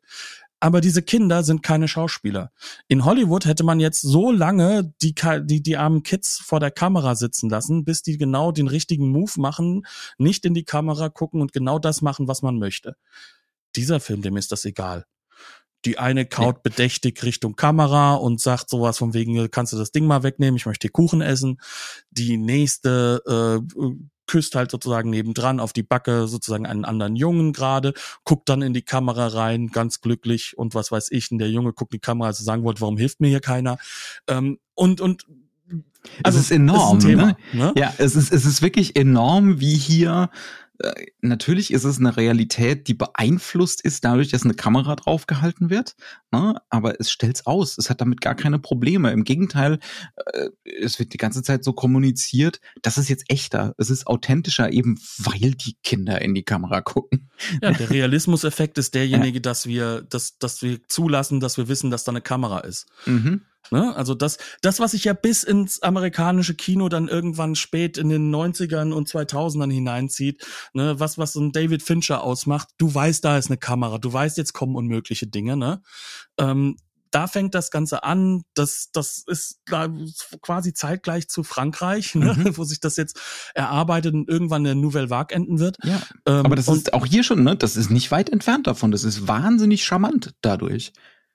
[0.61, 2.51] Aber diese Kinder sind keine Schauspieler.
[2.89, 7.15] In Hollywood hätte man jetzt so lange die, die, die armen Kids vor der Kamera
[7.17, 9.87] sitzen lassen, bis die genau den richtigen Move machen,
[10.17, 12.97] nicht in die Kamera gucken und genau das machen, was man möchte.
[13.77, 15.05] Dieser Film, dem ist das egal.
[15.85, 20.07] Die eine kaut bedächtig Richtung Kamera und sagt sowas von wegen, kannst du das Ding
[20.07, 21.61] mal wegnehmen, ich möchte Kuchen essen.
[22.11, 23.87] Die nächste äh,
[24.27, 27.95] küsst halt sozusagen nebendran auf die Backe sozusagen einen anderen Jungen gerade,
[28.25, 31.72] guckt dann in die Kamera rein, ganz glücklich und was weiß ich, und der Junge
[31.72, 33.79] guckt in die Kamera, als er sagen wollte, warum hilft mir hier keiner?
[34.29, 35.27] Ähm, und, und
[36.22, 37.37] es ist enorm, ist Thema, ne?
[37.53, 37.72] ne?
[37.77, 40.31] Ja, es ist, es ist wirklich enorm, wie hier
[41.20, 45.95] natürlich ist es eine Realität, die beeinflusst ist dadurch, dass eine Kamera draufgehalten wird,
[46.33, 46.61] ne?
[46.68, 47.79] aber es stellt's aus.
[47.79, 49.12] Es hat damit gar keine Probleme.
[49.12, 49.79] Im Gegenteil,
[50.33, 54.72] äh, es wird die ganze Zeit so kommuniziert, das ist jetzt echter, es ist authentischer,
[54.72, 57.31] eben weil die Kinder in die Kamera gucken.
[57.62, 62.05] Ja, der Realismuseffekt ist derjenige, dass wir, dass, dass wir zulassen, dass wir wissen, dass
[62.05, 62.87] da eine Kamera ist.
[63.07, 63.43] Mhm.
[63.71, 63.95] Ne?
[63.97, 68.35] Also das, das, was sich ja bis ins amerikanische Kino dann irgendwann spät in den
[68.35, 70.99] 90ern und 2000ern hineinzieht, ne?
[70.99, 74.37] was, was so ein David Fincher ausmacht, du weißt, da ist eine Kamera, du weißt,
[74.37, 75.83] jetzt kommen unmögliche Dinge, ne?
[76.39, 76.77] Ähm,
[77.15, 78.43] da fängt das Ganze an.
[78.55, 79.89] Das, das ist da
[80.43, 82.35] quasi zeitgleich zu Frankreich, ne?
[82.35, 82.57] Mhm.
[82.57, 83.21] wo sich das jetzt
[83.55, 85.77] erarbeitet und irgendwann der Nouvelle Vague enden wird.
[85.85, 86.03] Ja.
[86.27, 87.55] Ähm, Aber das ist auch hier schon, ne?
[87.55, 88.91] Das ist nicht weit entfernt davon.
[88.91, 90.93] Das ist wahnsinnig charmant dadurch.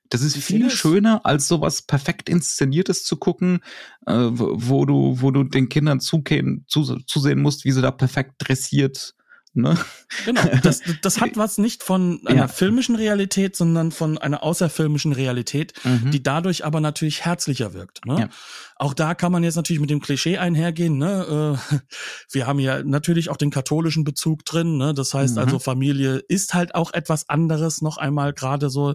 [0.09, 3.59] Das ist Ich viel es- schöner, als sowas perfekt inszeniertes zu gucken,
[4.07, 7.91] äh, wo wo du, wo du den Kindern zugehen, zu, zusehen musst, wie sie da
[7.91, 9.15] perfekt dressiert.
[9.53, 9.77] Ne?
[10.25, 12.47] Genau, das, das hat was nicht von einer Ja.
[12.47, 16.11] filmischen Realität, sondern von einer außerfilmischen Realität, Mhm.
[16.11, 18.05] die dadurch aber natürlich herzlicher wirkt.
[18.05, 18.19] Ne?
[18.19, 18.29] Ja.
[18.75, 20.97] Auch da kann man jetzt natürlich mit dem Klischee einhergehen.
[20.97, 21.57] Ne?
[21.71, 21.77] Äh,
[22.31, 24.77] Wir haben ja natürlich auch den katholischen Bezug drin.
[24.77, 24.93] Ne?
[24.93, 25.41] Das heißt Mhm.
[25.41, 28.93] also, Familie ist halt auch etwas anderes, noch einmal gerade so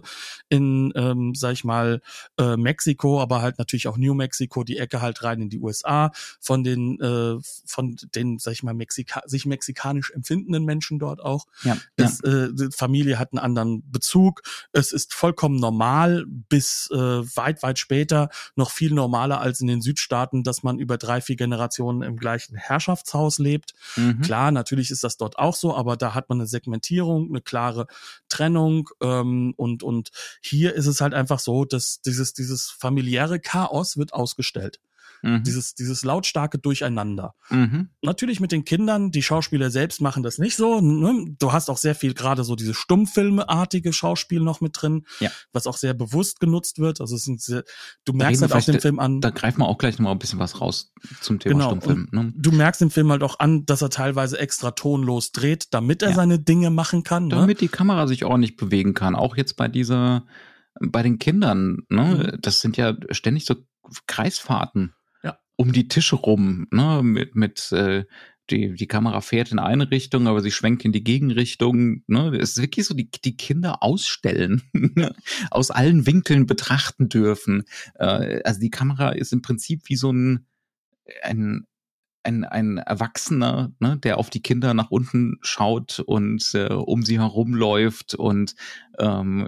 [0.49, 2.01] in, ähm, sag ich mal,
[2.39, 6.11] äh, Mexiko, aber halt natürlich auch New Mexico, die Ecke halt rein in die USA,
[6.39, 10.11] von den, äh, von den, sag ich mal, Mexika sich mexikanisch
[10.45, 11.45] empfindenden Menschen dort auch.
[11.63, 12.05] ja, ja.
[12.05, 14.41] Es, äh, die Familie hat einen anderen Bezug.
[14.71, 19.81] Es ist vollkommen normal, bis äh, weit, weit später noch viel normaler als in den
[19.81, 23.73] Südstaaten, dass man über drei, vier Generationen im gleichen Herrschaftshaus lebt.
[23.95, 24.21] Mhm.
[24.21, 27.87] Klar, natürlich ist das dort auch so, aber da hat man eine Segmentierung, eine klare
[28.29, 33.97] Trennung ähm, und und hier ist es halt einfach so, dass dieses dieses familiäre Chaos
[33.97, 34.79] wird ausgestellt.
[35.25, 35.43] Mhm.
[35.43, 37.33] Dieses, dieses lautstarke Durcheinander.
[37.49, 37.89] Mhm.
[38.03, 40.81] Natürlich mit den Kindern, die Schauspieler selbst machen das nicht so.
[40.81, 41.35] Ne?
[41.39, 45.31] Du hast auch sehr viel gerade so diese Stummfilmeartige Schauspiel noch mit drin, ja.
[45.51, 47.01] was auch sehr bewusst genutzt wird.
[47.01, 47.63] Also es sind sehr,
[48.05, 49.19] du merkst halt auch den Film an.
[49.19, 51.69] Da greifen wir auch gleich nochmal ein bisschen was raus zum Thema genau.
[51.69, 52.07] Stummfilm.
[52.11, 52.33] Ne?
[52.35, 56.09] Du merkst den Film halt auch an, dass er teilweise extra tonlos dreht, damit er
[56.09, 56.15] ja.
[56.15, 57.23] seine Dinge machen kann.
[57.23, 57.35] Ne?
[57.35, 57.67] Damit ne?
[57.67, 59.15] die Kamera sich auch nicht bewegen kann.
[59.15, 60.27] Auch jetzt bei dieser,
[60.79, 62.33] bei den Kindern, ne?
[62.33, 62.41] Mhm.
[62.41, 63.55] Das sind ja ständig so
[64.05, 64.93] Kreisfahrten
[65.57, 68.05] um die Tische rum, ne, mit, mit äh,
[68.49, 72.03] die, die Kamera fährt in eine Richtung, aber sie schwenkt in die Gegenrichtung.
[72.07, 72.35] Ne?
[72.37, 75.15] Es ist wirklich so, die, die Kinder ausstellen, ne?
[75.51, 77.63] aus allen Winkeln betrachten dürfen.
[77.95, 80.45] Äh, also die Kamera ist im Prinzip wie so ein,
[81.23, 81.65] ein,
[82.23, 87.19] ein, ein Erwachsener, ne, der auf die Kinder nach unten schaut und äh, um sie
[87.19, 88.55] herumläuft und
[88.99, 89.47] ähm,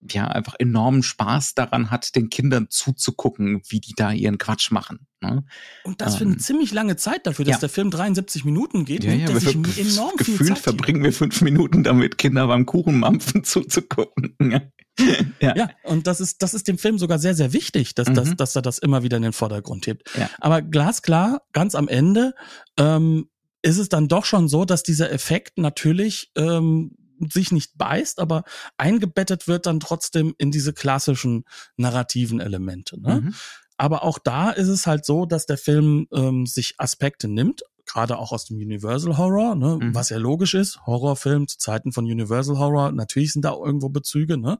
[0.00, 5.07] ja einfach enormen Spaß daran hat, den Kindern zuzugucken, wie die da ihren Quatsch machen.
[5.20, 5.44] Ne?
[5.84, 7.60] Und das für eine ähm, ziemlich lange Zeit dafür, dass ja.
[7.60, 11.12] der Film 73 Minuten geht, ja, nimmt ja, sich enorm gefühlt viel Zeit verbringen wir
[11.12, 14.36] fünf Minuten damit, Kinder beim Kuchenmampfen zuzugucken.
[15.40, 15.56] ja.
[15.56, 18.14] ja, und das ist, das ist dem Film sogar sehr, sehr wichtig, dass, mhm.
[18.14, 20.10] dass, dass er das immer wieder in den Vordergrund hebt.
[20.16, 20.30] Ja.
[20.40, 22.34] Aber glasklar, ganz am Ende,
[22.76, 23.28] ähm,
[23.62, 26.96] ist es dann doch schon so, dass dieser Effekt natürlich ähm,
[27.32, 28.44] sich nicht beißt, aber
[28.76, 31.44] eingebettet wird dann trotzdem in diese klassischen
[31.76, 33.00] narrativen Elemente.
[33.00, 33.20] Ne?
[33.20, 33.34] Mhm.
[33.78, 38.18] Aber auch da ist es halt so, dass der Film ähm, sich Aspekte nimmt, gerade
[38.18, 39.94] auch aus dem Universal Horror, ne, mhm.
[39.94, 40.84] was ja logisch ist.
[40.86, 44.58] Horrorfilm zu Zeiten von Universal Horror, natürlich sind da irgendwo Bezüge, ne?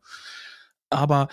[0.89, 1.29] Aber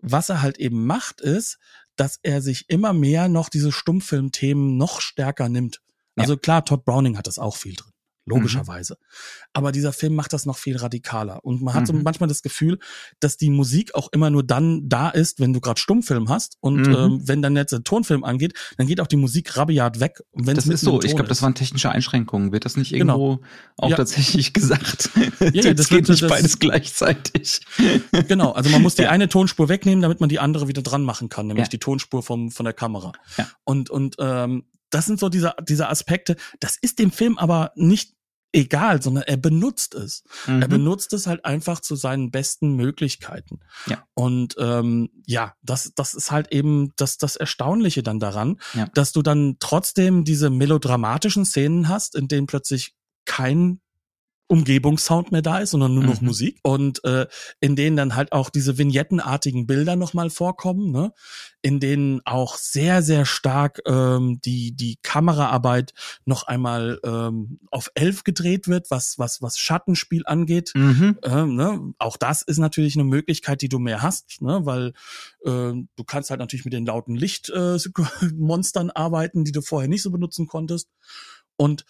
[0.00, 1.58] was er halt eben macht, ist,
[1.96, 5.80] dass er sich immer mehr noch diese Stummfilmthemen noch stärker nimmt.
[6.16, 6.38] Also ja.
[6.38, 7.93] klar, Todd Browning hat das auch viel drin
[8.26, 8.94] logischerweise.
[8.94, 9.48] Mhm.
[9.52, 11.44] Aber dieser Film macht das noch viel radikaler.
[11.44, 11.86] Und man hat mhm.
[11.86, 12.78] so manchmal das Gefühl,
[13.20, 16.56] dass die Musik auch immer nur dann da ist, wenn du gerade Stummfilm hast.
[16.60, 16.94] Und mhm.
[16.94, 20.22] ähm, wenn dann jetzt der Tonfilm angeht, dann geht auch die Musik rabiat weg.
[20.32, 21.02] Wenn das ist so.
[21.02, 22.52] Ich glaube, das waren technische Einschränkungen.
[22.52, 23.14] Wird das nicht genau.
[23.14, 23.48] irgendwo genau.
[23.76, 23.96] auch ja.
[23.96, 25.10] tatsächlich gesagt?
[25.40, 27.60] Ja, ja das geht nicht das, beides gleichzeitig.
[28.28, 28.52] Genau.
[28.52, 31.46] Also man muss die eine Tonspur wegnehmen, damit man die andere wieder dran machen kann,
[31.46, 33.12] nämlich die Tonspur vom von der Kamera.
[33.36, 33.48] Ja.
[33.64, 34.64] Und und ähm,
[34.94, 36.36] das sind so diese, diese Aspekte.
[36.60, 38.14] Das ist dem Film aber nicht
[38.52, 40.22] egal, sondern er benutzt es.
[40.46, 40.62] Mhm.
[40.62, 43.58] Er benutzt es halt einfach zu seinen besten Möglichkeiten.
[43.86, 44.06] Ja.
[44.14, 48.86] Und ähm, ja, das, das ist halt eben das, das Erstaunliche dann daran, ja.
[48.94, 53.80] dass du dann trotzdem diese melodramatischen Szenen hast, in denen plötzlich kein
[54.46, 56.26] Umgebungssound mehr da ist, sondern nur noch mhm.
[56.26, 57.26] Musik und äh,
[57.60, 61.12] in denen dann halt auch diese vignettenartigen Bilder nochmal vorkommen, ne?
[61.62, 65.94] in denen auch sehr, sehr stark ähm, die, die Kameraarbeit
[66.26, 70.72] noch einmal ähm, auf elf gedreht wird, was, was, was Schattenspiel angeht.
[70.74, 71.18] Mhm.
[71.22, 71.94] Ähm, ne?
[71.98, 74.60] Auch das ist natürlich eine Möglichkeit, die du mehr hast, ne?
[74.64, 74.88] weil
[75.44, 80.02] äh, du kannst halt natürlich mit den lauten Lichtmonstern äh, arbeiten, die du vorher nicht
[80.02, 80.90] so benutzen konntest.
[81.56, 81.86] Und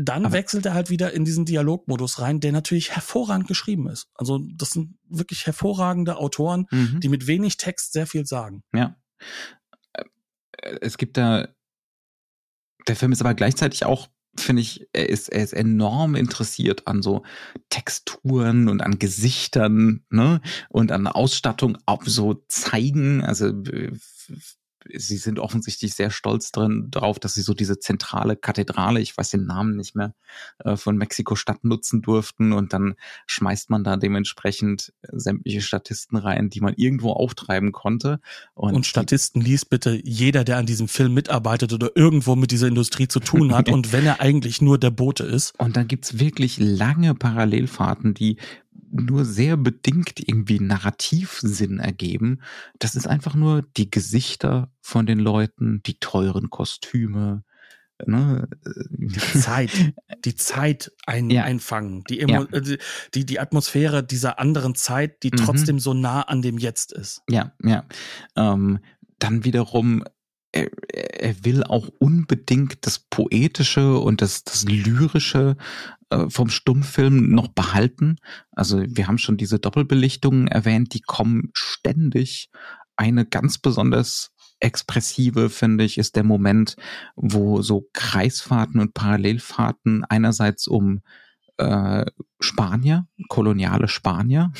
[0.00, 4.08] dann Aber wechselt er halt wieder in diesen Dialogmodus rein, der natürlich hervorragend geschrieben ist.
[4.14, 7.00] Also das sind wirklich hervorragende Autoren, mhm.
[7.00, 8.62] die mit wenig Text sehr viel sagen.
[8.74, 8.96] Ja.
[9.92, 10.04] Äh,
[10.80, 11.48] es gibt da,
[12.88, 17.02] der Film ist aber gleichzeitig auch finde ich, er ist, er ist enorm interessiert an
[17.02, 17.24] so
[17.68, 23.52] Texturen und an Gesichtern, ne, und an Ausstattung, auch so zeigen, also
[24.94, 29.30] sie sind offensichtlich sehr stolz drin darauf, dass sie so diese zentrale Kathedrale, ich weiß
[29.30, 30.14] den Namen nicht mehr,
[30.58, 32.94] äh, von Mexiko-Stadt nutzen durften und dann
[33.26, 38.20] schmeißt man da dementsprechend sämtliche Statisten rein, die man irgendwo auftreiben konnte.
[38.54, 42.68] Und, und Statisten liest bitte jeder, der an diesem Film mitarbeitet oder irgendwo mit dieser
[42.68, 45.58] Industrie zu tun hat und wenn er eigentlich nur der Bote ist.
[45.58, 48.36] Und dann gibt's wirklich lange Parallelfahrten, die
[48.90, 52.40] nur sehr bedingt irgendwie Narrativsinn ergeben.
[52.78, 57.44] Das ist einfach nur die Gesichter von den Leuten, die teuren Kostüme,
[58.06, 58.48] ne?
[58.90, 59.70] die Zeit,
[60.24, 61.44] die Zeit ein, ja.
[61.44, 62.58] einfangen, die, Emo ja.
[62.58, 62.78] Äh,
[63.14, 65.36] die, die Atmosphäre dieser anderen Zeit, die mhm.
[65.36, 67.22] trotzdem so nah an dem Jetzt ist.
[67.28, 67.84] Ja, ja.
[68.36, 68.80] Ähm,
[69.18, 70.02] dann wiederum
[70.52, 75.56] er, er will auch unbedingt das Poetische und das, das Lyrische
[76.10, 78.16] äh, vom Stummfilm noch behalten.
[78.52, 82.50] Also wir haben schon diese Doppelbelichtungen erwähnt, die kommen ständig.
[82.96, 86.76] Eine ganz besonders expressive, finde ich, ist der Moment,
[87.16, 91.00] wo so Kreisfahrten und Parallelfahrten einerseits um
[91.60, 92.06] äh,
[92.40, 94.52] Spanier, koloniale Spanier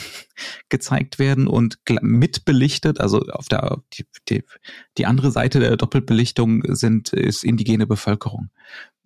[0.69, 4.45] gezeigt werden und mitbelichtet, also auf der die, die,
[4.99, 8.51] die andere Seite der Doppelbelichtung sind ist indigene Bevölkerung.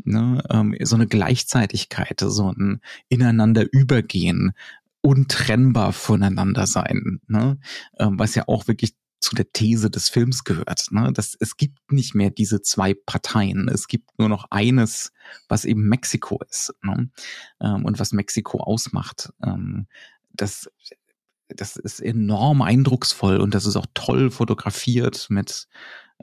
[0.02, 0.42] Ne?
[0.50, 4.52] Ähm, so eine Gleichzeitigkeit, so ein ineinander übergehen,
[5.00, 7.58] untrennbar voneinander sein, ne?
[7.98, 10.88] ähm, was ja auch wirklich zu der These des Films gehört.
[10.90, 11.10] Ne?
[11.12, 13.68] Das, es gibt nicht mehr diese zwei Parteien.
[13.68, 15.12] Es gibt nur noch eines,
[15.48, 17.10] was eben Mexiko ist ne?
[17.60, 19.32] ähm, und was Mexiko ausmacht.
[19.42, 19.86] Ähm,
[20.32, 20.70] das,
[21.48, 25.68] das ist enorm eindrucksvoll und das ist auch toll fotografiert mit,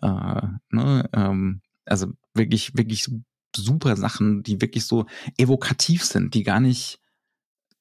[0.01, 3.09] äh, ne, ähm, also wirklich, wirklich
[3.55, 6.99] super Sachen, die wirklich so evokativ sind, die gar nicht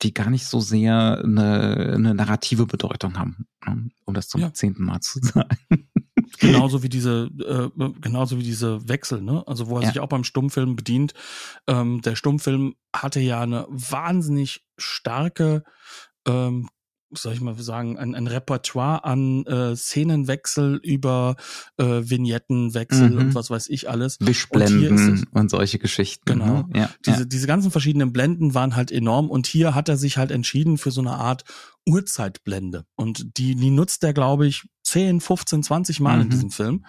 [0.03, 3.91] die gar nicht so sehr eine, eine narrative Bedeutung haben, ne?
[4.05, 4.53] um das zum ja.
[4.53, 5.59] zehnten Mal zu sagen.
[6.39, 9.45] genauso wie diese, äh, genauso wie diese Wechsel, ne?
[9.47, 9.89] Also wo er ja.
[9.89, 11.13] sich auch beim Stummfilm bedient.
[11.67, 15.65] Ähm, der Stummfilm hatte ja eine wahnsinnig starke
[16.27, 16.69] ähm,
[17.13, 21.37] soll ich mal sagen, ein, ein Repertoire an äh, Szenenwechsel über
[21.77, 23.19] äh, Vignettenwechsel mhm.
[23.19, 24.19] und was weiß ich alles.
[24.21, 26.25] Wischblenden und, und solche Geschichten.
[26.25, 26.45] Genau.
[26.45, 26.69] Ne?
[26.75, 27.25] Ja, diese, ja.
[27.25, 30.91] diese ganzen verschiedenen Blenden waren halt enorm und hier hat er sich halt entschieden für
[30.91, 31.45] so eine Art
[31.87, 32.85] Uhrzeitblende.
[32.97, 36.23] Und die, die nutzt er, glaube ich, 10, 15, 20 Mal mhm.
[36.23, 36.85] in diesem Film.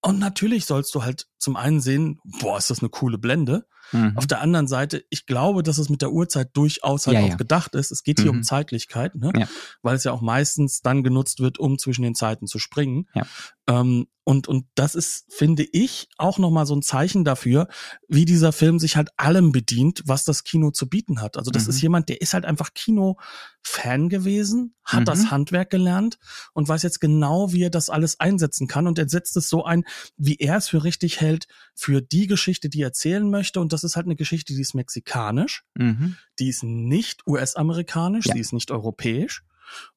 [0.00, 3.66] Und natürlich sollst du halt zum einen sehen, boah, ist das eine coole Blende.
[3.92, 4.16] Mhm.
[4.16, 7.28] Auf der anderen Seite, ich glaube, dass es mit der Uhrzeit durchaus halt ja, auch
[7.30, 7.36] ja.
[7.36, 7.90] gedacht ist.
[7.90, 8.38] Es geht hier mhm.
[8.38, 9.32] um Zeitlichkeit, ne?
[9.36, 9.48] Ja.
[9.82, 13.08] weil es ja auch meistens dann genutzt wird, um zwischen den Zeiten zu springen.
[13.14, 13.26] Ja.
[13.66, 17.68] Ähm, und, und das ist, finde ich, auch nochmal so ein Zeichen dafür,
[18.08, 21.36] wie dieser Film sich halt allem bedient, was das Kino zu bieten hat.
[21.36, 21.70] Also das mhm.
[21.70, 25.04] ist jemand, der ist halt einfach Kino-Fan gewesen, hat mhm.
[25.04, 26.18] das Handwerk gelernt
[26.54, 28.86] und weiß jetzt genau, wie er das alles einsetzen kann.
[28.86, 29.84] Und er setzt es so ein,
[30.16, 33.60] wie er es für richtig hält, für die Geschichte, die er erzählen möchte.
[33.60, 36.16] Und das ist halt eine Geschichte, die ist mexikanisch, mhm.
[36.38, 38.34] die ist nicht US-amerikanisch, ja.
[38.34, 39.44] die ist nicht europäisch.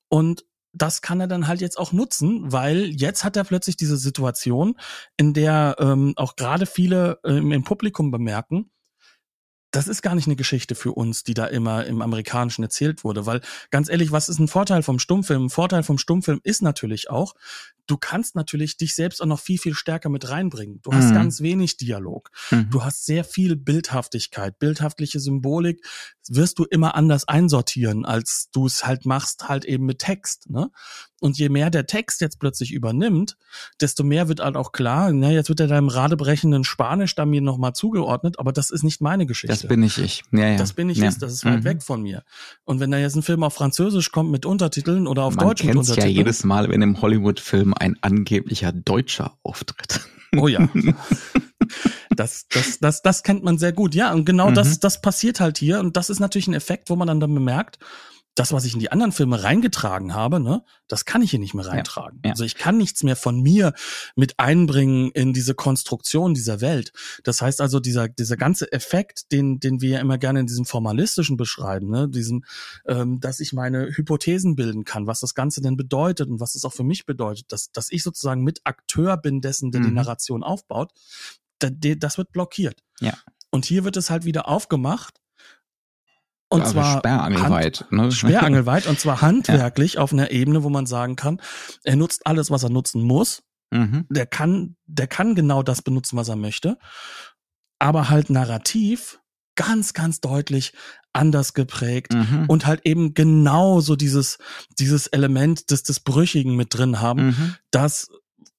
[0.09, 3.97] Und das kann er dann halt jetzt auch nutzen, weil jetzt hat er plötzlich diese
[3.97, 4.77] Situation,
[5.15, 8.69] in der ähm, auch gerade viele ähm, im Publikum bemerken,
[9.77, 13.27] das ist gar nicht eine Geschichte für uns, die da immer im Amerikanischen erzählt wurde,
[13.27, 15.45] weil ganz ehrlich, was ist ein Vorteil vom Stummfilm?
[15.45, 17.35] Ein Vorteil vom Stummfilm ist natürlich auch,
[17.85, 20.79] du kannst natürlich dich selbst auch noch viel, viel stärker mit reinbringen.
[20.81, 21.13] Du hast mhm.
[21.13, 22.31] ganz wenig Dialog.
[22.49, 22.71] Mhm.
[22.71, 25.85] Du hast sehr viel Bildhaftigkeit, bildhaftliche Symbolik
[26.27, 30.49] wirst du immer anders einsortieren, als du es halt machst, halt eben mit Text.
[30.49, 30.71] Ne?
[31.19, 33.37] Und je mehr der Text jetzt plötzlich übernimmt,
[33.81, 37.41] desto mehr wird halt auch klar, na, jetzt wird er deinem radebrechenden Spanisch da mir
[37.41, 39.55] nochmal zugeordnet, aber das ist nicht meine Geschichte.
[39.55, 40.23] Das bin ich ich.
[40.31, 40.57] Ja, ja.
[40.57, 41.09] Das bin ich ja.
[41.09, 41.63] das ist weit mhm.
[41.63, 42.23] weg von mir.
[42.65, 45.63] Und wenn da jetzt ein Film auf Französisch kommt mit Untertiteln oder auf Man Deutsch
[45.63, 46.09] mit Untertiteln.
[46.09, 50.01] ja jedes Mal, wenn im Hollywood-Film ein angeblicher Deutscher auftritt.
[50.35, 50.69] Oh ja.
[52.15, 53.93] Das, das, das, das kennt man sehr gut.
[53.93, 54.55] Ja, und genau mhm.
[54.55, 55.79] das, das passiert halt hier.
[55.79, 57.77] Und das ist natürlich ein Effekt, wo man dann, dann bemerkt,
[58.37, 61.55] das, was ich in die anderen Filme reingetragen habe, ne, das kann ich hier nicht
[61.55, 62.19] mehr reintragen.
[62.23, 62.31] Ja, ja.
[62.33, 63.73] Also ich kann nichts mehr von mir
[64.15, 66.93] mit einbringen in diese Konstruktion dieser Welt.
[67.23, 70.65] Das heißt also, dieser, dieser ganze Effekt, den, den wir ja immer gerne in diesem
[70.65, 72.45] Formalistischen beschreiben, ne, diesen,
[72.85, 76.63] ähm, dass ich meine Hypothesen bilden kann, was das Ganze denn bedeutet und was es
[76.63, 79.85] auch für mich bedeutet, dass, dass ich sozusagen mit Akteur bin dessen, der mhm.
[79.85, 80.91] die Narration aufbaut,
[81.59, 82.83] das wird blockiert.
[82.99, 83.17] Ja.
[83.49, 85.15] Und hier wird es halt wieder aufgemacht
[86.49, 88.11] und also zwar sperrangelweit, Hand, ne?
[88.11, 90.01] sperrangelweit und zwar handwerklich ja.
[90.01, 91.41] auf einer Ebene, wo man sagen kann,
[91.83, 93.43] er nutzt alles, was er nutzen muss.
[93.71, 94.05] Mhm.
[94.09, 96.77] Der kann, der kann genau das benutzen, was er möchte,
[97.79, 99.19] aber halt narrativ
[99.55, 100.73] ganz, ganz deutlich
[101.11, 102.45] anders geprägt mhm.
[102.47, 104.37] und halt eben genau so dieses,
[104.79, 107.55] dieses Element des, des Brüchigen mit drin haben, mhm.
[107.71, 108.09] das,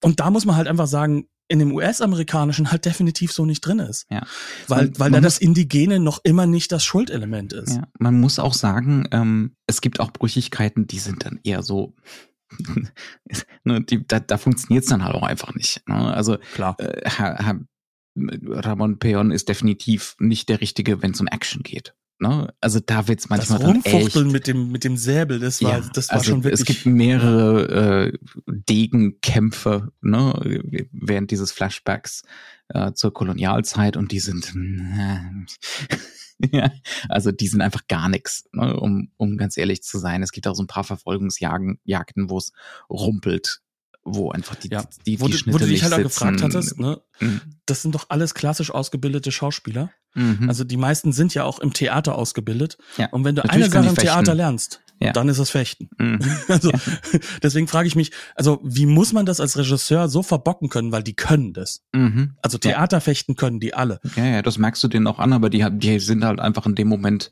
[0.03, 3.78] und da muss man halt einfach sagen, in dem US-amerikanischen halt definitiv so nicht drin
[3.78, 4.07] ist.
[4.11, 4.26] Ja.
[4.68, 7.76] Weil, weil da das Indigene noch immer nicht das Schuldelement ist.
[7.76, 7.88] Ja.
[7.99, 11.94] Man muss auch sagen, ähm, es gibt auch Brüchigkeiten, die sind dann eher so,
[13.64, 15.82] ne, die, da, da funktioniert es dann halt auch einfach nicht.
[15.88, 16.14] Ne?
[16.14, 16.76] Also Klar.
[16.78, 17.61] Äh, Herr
[18.16, 21.94] Ramon Peon ist definitiv nicht der Richtige, wenn es um Action geht.
[22.20, 22.52] Ne?
[22.60, 25.88] Also da wird's manchmal das Rumfuchteln echt, mit dem mit dem Säbel, das war ja,
[25.92, 26.60] das war also schon wirklich.
[26.60, 30.60] Es gibt mehrere äh, Degenkämpfe ne,
[30.90, 32.24] während dieses Flashbacks
[32.70, 34.52] äh, zur Kolonialzeit und die sind
[36.52, 36.72] ja,
[37.08, 40.24] also die sind einfach gar nichts, ne, um um ganz ehrlich zu sein.
[40.24, 42.52] Es gibt auch so ein paar Verfolgungsjagden, Jagden, wo es
[42.90, 43.60] rumpelt
[44.04, 44.84] wo einfach die, ja.
[45.06, 47.00] die, die, wo, Schnitte wo du dich halt auch gefragt hattest, ne?
[47.20, 47.40] Mhm.
[47.66, 49.90] Das sind doch alles klassisch ausgebildete Schauspieler.
[50.18, 50.48] Mhm.
[50.48, 52.76] Also die meisten sind ja auch im Theater ausgebildet.
[52.96, 53.08] Ja.
[53.10, 55.12] Und wenn du Natürlich eine Sache im Theater lernst, ja.
[55.12, 55.88] dann ist es Fechten.
[55.98, 56.18] Mhm.
[56.48, 56.78] Also ja.
[57.42, 61.02] deswegen frage ich mich, also wie muss man das als Regisseur so verbocken können, weil
[61.02, 61.82] die können das.
[61.92, 62.34] Mhm.
[62.42, 64.00] Also Theaterfechten können die alle.
[64.16, 66.74] Ja, ja, das merkst du denen auch an, aber die, die sind halt einfach in
[66.74, 67.30] dem Moment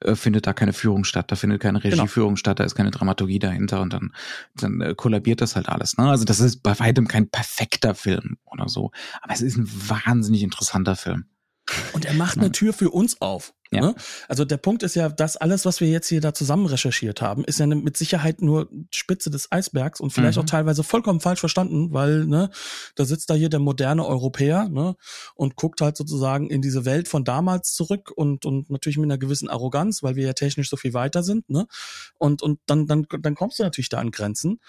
[0.00, 1.96] äh, findet da keine Führung statt, da findet keine genau.
[1.96, 2.36] Regieführung genau.
[2.36, 4.12] statt, da ist keine Dramaturgie dahinter und dann,
[4.54, 5.96] dann äh, kollabiert das halt alles.
[5.96, 6.08] Ne?
[6.08, 10.42] Also das ist bei weitem kein perfekter Film oder so, aber es ist ein wahnsinnig
[10.42, 11.24] interessanter Film.
[11.92, 13.54] Und er macht eine Tür für uns auf.
[13.70, 13.80] Ja.
[13.80, 13.94] Ne?
[14.28, 17.44] Also der Punkt ist ja, dass alles, was wir jetzt hier da zusammen recherchiert haben,
[17.44, 20.44] ist ja ne, mit Sicherheit nur Spitze des Eisbergs und vielleicht mhm.
[20.44, 22.50] auch teilweise vollkommen falsch verstanden, weil ne,
[22.94, 24.96] da sitzt da hier der moderne Europäer ne,
[25.34, 29.18] und guckt halt sozusagen in diese Welt von damals zurück und und natürlich mit einer
[29.18, 31.48] gewissen Arroganz, weil wir ja technisch so viel weiter sind.
[31.50, 31.66] Ne?
[32.16, 34.60] Und und dann dann dann kommst du natürlich da an Grenzen.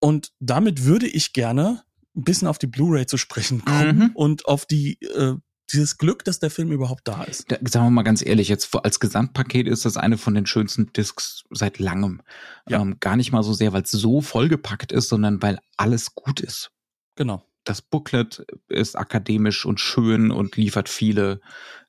[0.00, 1.82] Und damit würde ich gerne
[2.16, 4.10] ein bisschen auf die Blu-ray zu sprechen kommen mhm.
[4.14, 5.36] und auf die äh,
[5.72, 7.50] dieses Glück, dass der Film überhaupt da ist.
[7.50, 10.92] Da, sagen wir mal ganz ehrlich, jetzt als Gesamtpaket ist das eine von den schönsten
[10.92, 12.22] Discs seit langem.
[12.68, 12.80] Ja.
[12.80, 16.40] Ähm, gar nicht mal so sehr, weil es so vollgepackt ist, sondern weil alles gut
[16.40, 16.70] ist.
[17.16, 17.42] Genau.
[17.64, 21.40] Das Booklet ist akademisch und schön und liefert viele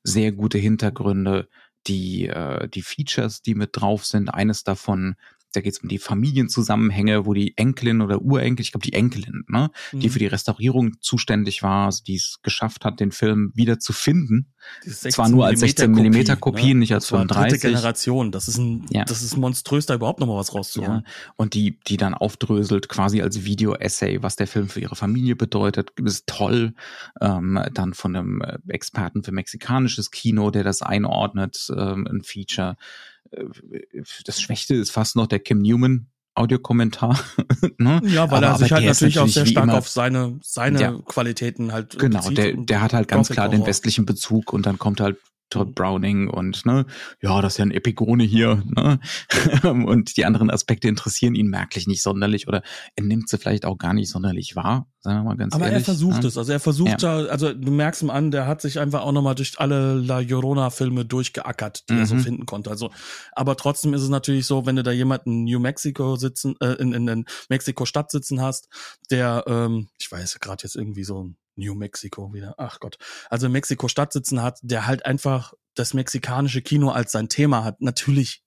[0.04, 1.50] sehr gute Hintergründe.
[1.88, 5.16] Die, äh, die Features, die mit drauf sind, eines davon
[5.56, 9.44] da geht es um die Familienzusammenhänge, wo die Enkelin oder Urenkel, ich glaube die Enkelin,
[9.48, 10.00] ne, mhm.
[10.00, 13.94] die für die Restaurierung zuständig war, also die es geschafft hat, den Film wieder zu
[13.94, 14.54] finden.
[14.88, 16.82] Zwar nur als 16 Millimeter Kopie, ne?
[16.82, 17.62] nicht als 35.
[17.62, 19.06] Dritte Generation, das ist ein, ja.
[19.06, 21.04] das ist monströs, da überhaupt noch mal was rauszuholen.
[21.06, 21.32] Ja.
[21.36, 25.92] Und die, die dann aufdröselt quasi als Video-Essay, was der Film für ihre Familie bedeutet,
[26.04, 26.74] ist toll.
[27.22, 32.76] Ähm, dann von einem Experten für mexikanisches Kino, der das einordnet, ähm, ein Feature
[34.26, 37.18] das Schwächste ist fast noch der Kim Newman Audiokommentar.
[37.78, 38.02] ne?
[38.04, 40.82] Ja, weil aber, er sich halt natürlich, natürlich auch sehr stark immer, auf seine, seine
[40.82, 41.98] ja, Qualitäten halt.
[41.98, 45.18] Genau, der, der hat halt ganz klar den westlichen Bezug und dann kommt halt
[45.50, 46.86] Todd Browning und ne,
[47.22, 49.00] ja, das ist ja ein Epigone hier, ne?
[49.64, 52.64] und die anderen Aspekte interessieren ihn merklich nicht sonderlich oder
[52.96, 55.84] er nimmt sie vielleicht auch gar nicht sonderlich wahr, sagen wir mal ganz Aber ehrlich.
[55.84, 56.28] Er versucht ne?
[56.28, 57.22] es, also er versucht ja.
[57.22, 60.20] ja, also du merkst ihm an, der hat sich einfach auch nochmal durch alle La
[60.20, 62.00] Llorona Filme durchgeackert, die mhm.
[62.00, 62.20] er so mhm.
[62.22, 62.72] finden konnte.
[62.72, 62.92] Also,
[63.32, 66.74] aber trotzdem ist es natürlich so, wenn du da jemanden in New Mexico sitzen, äh,
[66.74, 68.68] in, in, in Mexiko Stadt sitzen hast,
[69.12, 72.56] der, ähm, ich weiß gerade jetzt irgendwie so ein New Mexico wieder.
[72.58, 72.98] Ach Gott.
[73.30, 77.80] Also in Mexiko-Stadt sitzen hat, der halt einfach das mexikanische Kino als sein Thema hat.
[77.80, 78.44] Natürlich,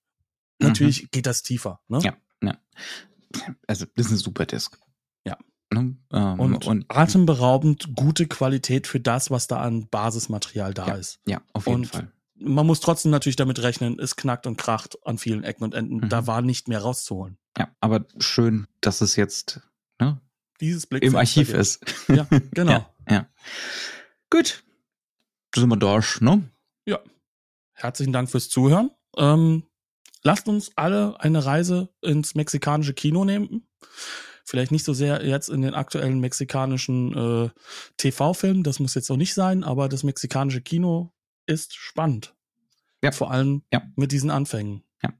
[0.59, 0.67] mhm.
[0.67, 1.79] natürlich geht das tiefer.
[1.87, 2.01] Ne?
[2.03, 2.57] Ja, ja.
[3.65, 4.77] Also das ist ein super Disc.
[5.71, 5.95] Ne?
[6.11, 11.19] Ähm, und, und, atemberaubend gute Qualität für das, was da an Basismaterial da ja, ist.
[11.27, 12.11] Ja, auf jeden und Fall.
[12.35, 15.97] Man muss trotzdem natürlich damit rechnen, es knackt und kracht an vielen Ecken und Enden.
[15.97, 16.09] Mhm.
[16.09, 17.37] Da war nicht mehr rauszuholen.
[17.57, 19.61] Ja, aber schön, dass es jetzt
[19.99, 20.19] ne,
[20.59, 21.83] dieses Blick im Archiv ist.
[22.07, 22.71] Ja, genau.
[22.71, 23.27] ja, ja.
[24.29, 24.63] Gut.
[25.53, 26.49] Sind wir durch, ne?
[26.85, 26.99] Ja.
[27.73, 28.91] Herzlichen Dank fürs Zuhören.
[29.17, 29.63] Ähm,
[30.23, 33.67] lasst uns alle eine Reise ins mexikanische Kino nehmen.
[34.49, 37.49] Vielleicht nicht so sehr jetzt in den aktuellen mexikanischen äh,
[37.97, 41.13] TV-Filmen, das muss jetzt noch nicht sein, aber das mexikanische Kino
[41.45, 42.35] ist spannend.
[43.03, 43.11] Ja.
[43.11, 43.83] Vor allem ja.
[43.95, 44.83] mit diesen Anfängen.
[45.03, 45.13] Ja.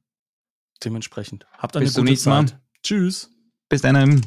[0.84, 1.46] Dementsprechend.
[1.56, 2.54] Habt eine Bis gute Zeit.
[2.54, 2.62] Mal.
[2.82, 3.30] Tschüss.
[3.70, 4.26] Bis dann.